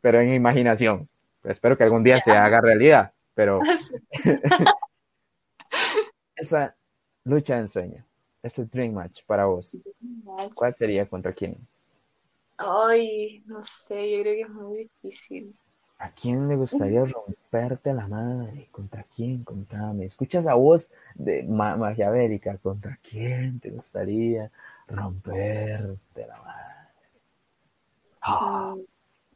[0.00, 1.08] pero en imaginación.
[1.42, 3.60] Espero que algún día se haga realidad, pero
[6.36, 6.76] esa
[7.24, 8.04] lucha de ensueño,
[8.46, 9.82] ese dream match para vos,
[10.54, 11.56] ¿cuál sería contra quién?
[12.58, 15.58] Ay, no sé, yo creo que es muy difícil.
[15.98, 18.68] ¿A quién le gustaría romperte la madre?
[18.72, 19.44] ¿Contra quién?
[19.44, 20.06] Contame.
[20.06, 22.56] Escuchas a voz de ma maquiavélica.
[22.58, 24.50] ¿Contra quién te gustaría
[24.88, 26.86] romperte la madre?
[28.22, 28.86] Ah, Mm.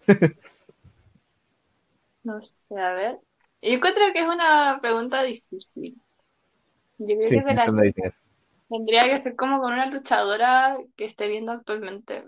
[2.22, 3.18] No sé, a ver.
[3.62, 6.00] Yo encuentro que es una pregunta difícil.
[6.98, 7.74] Yo creo sí, que de la-
[8.70, 12.24] tendría que ser como con una luchadora que esté viendo actualmente.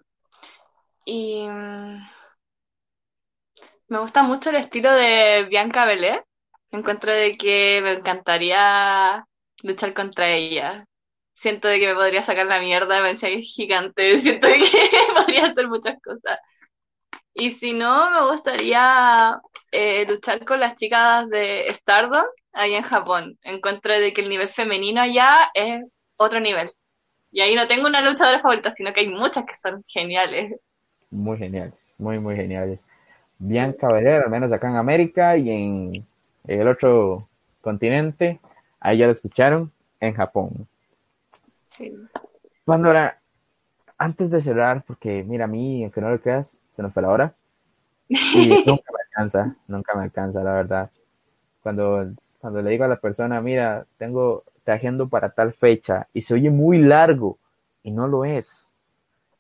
[1.05, 1.99] Y mm,
[3.88, 6.24] me gusta mucho el estilo de Bianca Belair.
[6.70, 9.26] Encuentro de que me encantaría
[9.62, 10.86] luchar contra ella.
[11.34, 14.55] Siento de que me podría sacar la mierda, me decía que es gigante, siento de
[14.55, 14.64] que
[15.14, 16.38] podría hacer muchas cosas.
[17.34, 19.40] Y si no, me gustaría
[19.70, 23.38] eh, luchar con las chicas de Stardom ahí en Japón.
[23.43, 25.82] Encuentro de que el nivel femenino allá es
[26.17, 26.71] otro nivel.
[27.31, 30.61] Y ahí no tengo una luchadora favorita, sino que hay muchas que son geniales.
[31.11, 32.85] Muy geniales, muy, muy geniales.
[33.39, 35.93] Bianca Belair, al menos acá en América y en
[36.47, 37.29] el otro
[37.61, 38.41] continente,
[38.81, 40.67] ahí ya lo escucharon, en Japón.
[41.71, 41.93] Sí.
[42.65, 43.21] Pandora,
[43.97, 47.11] antes de cerrar, porque mira, a mí, aunque no lo creas, se nos fue la
[47.11, 47.35] hora.
[48.09, 50.91] Y nunca me alcanza, nunca me alcanza, la verdad.
[51.63, 56.23] Cuando, cuando le digo a la persona, mira, tengo, te agendo para tal fecha, y
[56.23, 57.39] se oye muy largo,
[57.83, 58.73] y no lo es.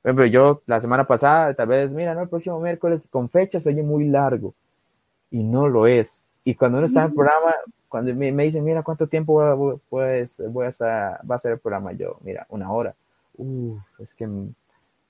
[0.02, 3.60] Por ejemplo, yo la semana pasada, tal vez, mira, no, el próximo miércoles con fecha
[3.60, 4.54] se oye muy largo,
[5.30, 6.24] y no lo es.
[6.44, 7.54] Y cuando uno está en el programa,
[7.88, 11.52] cuando me, me dicen, mira, ¿cuánto tiempo voy- pues, voy a estar, va a ser
[11.52, 11.92] el programa?
[11.92, 12.94] Yo, mira, una hora.
[13.36, 14.52] Uf, es que, mm,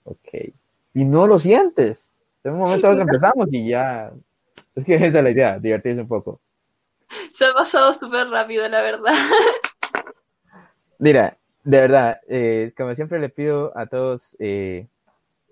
[0.04, 0.28] ok.
[0.94, 2.14] Y no lo sientes.
[2.44, 4.12] De un momento otro empezamos y ya.
[4.74, 6.38] Es que esa es la idea, divertirse un poco.
[7.34, 9.12] Se ha pasado súper rápido, la verdad.
[11.02, 14.86] Mira, de verdad, eh, como siempre le pido a todos eh,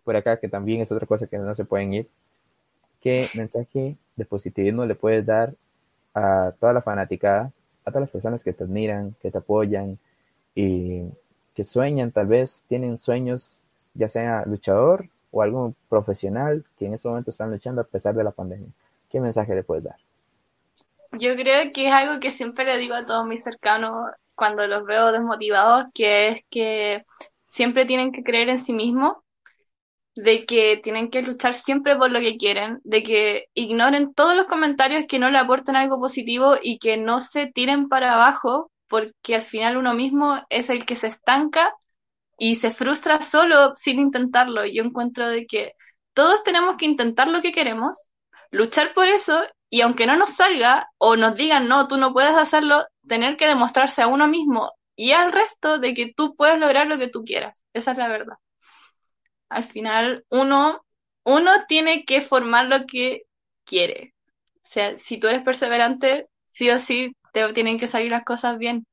[0.05, 2.09] por acá, que también es otra cosa que no se pueden ir,
[3.01, 5.55] ¿qué mensaje de positivismo le puedes dar
[6.15, 7.51] a toda la fanaticada,
[7.85, 9.99] a todas las personas que te admiran, que te apoyan
[10.55, 11.07] y
[11.57, 17.09] que sueñan, tal vez tienen sueños, ya sea luchador o algún profesional que en este
[17.09, 18.69] momento están luchando a pesar de la pandemia?
[19.11, 19.97] ¿Qué mensaje le puedes dar?
[21.11, 24.87] Yo creo que es algo que siempre le digo a todos mis cercanos cuando los
[24.87, 27.05] veo desmotivados, que es que
[27.49, 29.19] siempre tienen que creer en sí mismos,
[30.15, 34.47] de que tienen que luchar siempre por lo que quieren, de que ignoren todos los
[34.47, 39.35] comentarios que no le aportan algo positivo y que no se tiren para abajo, porque
[39.35, 41.75] al final uno mismo es el que se estanca
[42.39, 44.65] y se frustra solo sin intentarlo.
[44.65, 45.75] Yo encuentro de que
[46.15, 48.09] todos tenemos que intentar lo que queremos,
[48.51, 49.39] luchar por eso
[49.69, 53.47] y aunque no nos salga o nos digan, no, tú no puedes hacerlo, tener que
[53.47, 57.25] demostrarse a uno mismo y al resto de que tú puedes lograr lo que tú
[57.25, 57.65] quieras.
[57.73, 58.37] Esa es la verdad.
[59.49, 60.85] Al final, uno,
[61.25, 63.23] uno tiene que formar lo que
[63.65, 64.15] quiere.
[64.57, 68.59] O sea, si tú eres perseverante, sí o sí te tienen que salir las cosas
[68.59, 68.87] bien.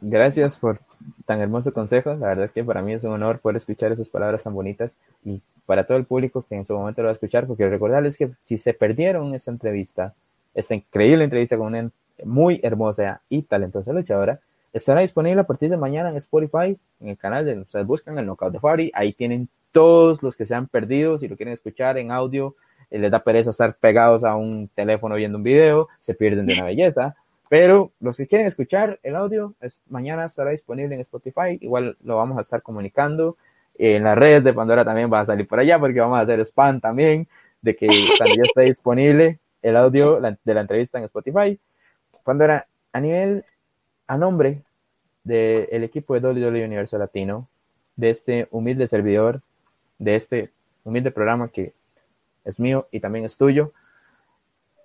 [0.00, 0.80] Gracias por
[1.26, 2.14] tan hermoso consejo.
[2.14, 4.96] La verdad es que para mí es un honor poder escuchar esas palabras tan bonitas
[5.24, 8.16] y para todo el público que en su momento lo va a escuchar, porque recordarles
[8.16, 10.14] que si se perdieron esta entrevista,
[10.54, 11.90] esta increíble entrevista con una
[12.24, 14.40] muy hermosa y talentosa luchadora,
[14.72, 18.26] estará disponible a partir de mañana en Spotify, en el canal de ustedes buscan el
[18.26, 21.98] Knockout de Fari, ahí tienen todos los que se han perdido, si lo quieren escuchar
[21.98, 22.56] en audio,
[22.90, 26.54] eh, les da pereza estar pegados a un teléfono viendo un video, se pierden de
[26.54, 27.16] una belleza,
[27.48, 31.58] pero los que quieren escuchar el audio, es, mañana estará disponible en Spotify.
[31.60, 33.36] Igual lo vamos a estar comunicando.
[33.78, 36.40] En las redes de Pandora también va a salir por allá porque vamos a hacer
[36.40, 37.28] spam también
[37.60, 37.86] de que
[38.18, 41.58] cuando ya esté disponible el audio de la entrevista en Spotify.
[42.26, 43.44] Pandora, a nivel,
[44.08, 44.64] a nombre
[45.22, 47.46] del equipo de WWE Universo Latino,
[47.94, 49.42] de este humilde servidor,
[50.00, 50.50] de este
[50.82, 51.72] humilde programa que
[52.44, 53.72] es mío y también es tuyo,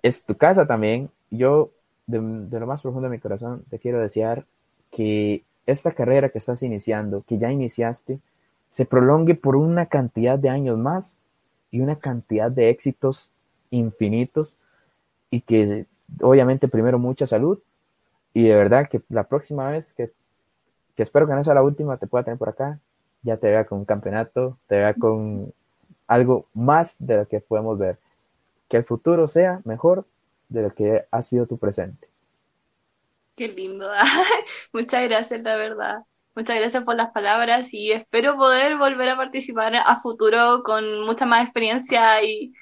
[0.04, 1.10] es tu casa también.
[1.32, 1.70] Yo
[2.06, 4.44] de, lo más profundo de mi corazón, te quiero desear
[4.92, 8.20] que esta carrera que estás iniciando, que ya iniciaste,
[8.68, 11.20] se prolongue por una cantidad de años más
[11.72, 13.32] y una cantidad de éxitos
[13.70, 14.54] infinitos
[15.28, 15.86] y que
[16.20, 17.58] obviamente primero mucha salud
[18.34, 20.10] y de verdad que la próxima vez que,
[20.96, 22.78] que espero que no sea la última te pueda tener por acá,
[23.22, 25.52] ya te vea con un campeonato, te vea con
[26.06, 27.98] algo más de lo que podemos ver.
[28.68, 30.06] Que el futuro sea mejor
[30.48, 32.08] de lo que ha sido tu presente.
[33.36, 33.88] Qué lindo.
[34.72, 36.04] Muchas gracias, la verdad.
[36.34, 41.26] Muchas gracias por las palabras y espero poder volver a participar a futuro con mucha
[41.26, 42.54] más experiencia y,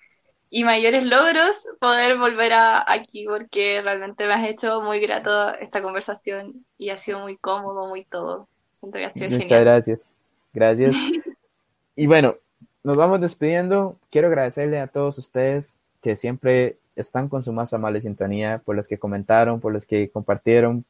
[0.64, 6.64] mayores logros, poder volver a, aquí porque realmente me has hecho muy grato esta conversación
[6.76, 8.48] y ha sido muy cómodo, muy todo.
[8.80, 9.01] Muchas
[9.48, 10.12] gracias.
[10.53, 10.94] Gracias.
[11.96, 12.36] y bueno,
[12.82, 13.96] nos vamos despidiendo.
[14.11, 18.88] Quiero agradecerle a todos ustedes que siempre están con su más amable sintonía, por los
[18.88, 20.84] que comentaron, por los que compartieron,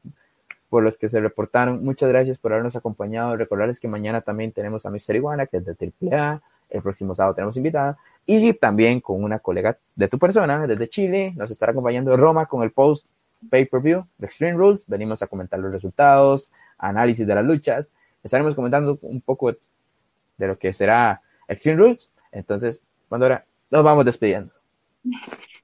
[0.69, 1.83] por los que se reportaron.
[1.83, 3.35] Muchas gracias por habernos acompañado.
[3.35, 6.41] Recordarles que mañana también tenemos a Mister Iguana, que es de AAA.
[6.71, 7.97] El próximo sábado tenemos invitada.
[8.25, 11.33] Y también con una colega de tu persona, desde Chile.
[11.35, 13.07] Nos estará acompañando Roma con el post
[13.49, 14.85] pay-per-view de Extreme Rules.
[14.87, 17.91] Venimos a comentar los resultados, análisis de las luchas.
[18.23, 22.09] Estaremos comentando un poco de lo que será Extreme Rules.
[22.31, 24.53] Entonces, Pandora, nos vamos despidiendo.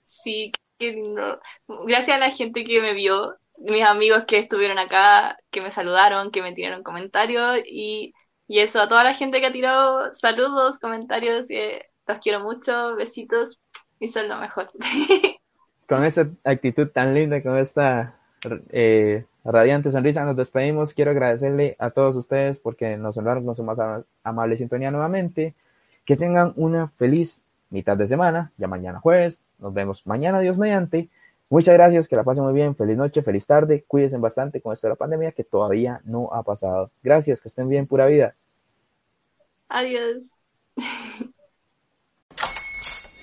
[0.05, 1.39] Sí, qué lindo.
[1.85, 6.31] Gracias a la gente que me vio, mis amigos que estuvieron acá, que me saludaron,
[6.31, 8.13] que me tiraron comentarios y,
[8.47, 12.95] y eso, a toda la gente que ha tirado saludos, comentarios, que los quiero mucho,
[12.95, 13.59] besitos
[13.99, 14.71] y son lo mejor.
[15.87, 18.17] Con esa actitud tan linda, con esta
[18.71, 20.93] eh, radiante sonrisa, nos despedimos.
[20.93, 23.77] Quiero agradecerle a todos ustedes porque nos honraron con su más
[24.21, 25.53] amable sintonía nuevamente.
[26.03, 29.45] Que tengan una feliz mitad de semana, ya mañana jueves.
[29.59, 31.07] Nos vemos mañana, Dios mediante.
[31.49, 32.75] Muchas gracias, que la pasen muy bien.
[32.75, 33.85] Feliz noche, feliz tarde.
[33.87, 36.91] Cuídense bastante con esto de la pandemia que todavía no ha pasado.
[37.01, 38.35] Gracias, que estén bien, pura vida.
[39.69, 40.23] Adiós.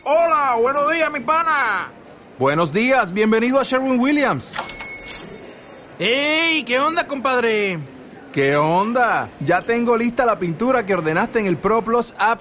[0.07, 1.91] Hola, buenos días, mi pana.
[2.39, 4.55] Buenos días, bienvenido a Sherwin Williams.
[5.99, 6.65] ¡Ey!
[6.65, 7.79] ¿Qué onda, compadre?
[8.33, 9.29] ¿Qué onda?
[9.41, 12.41] Ya tengo lista la pintura que ordenaste en el ProPlus app.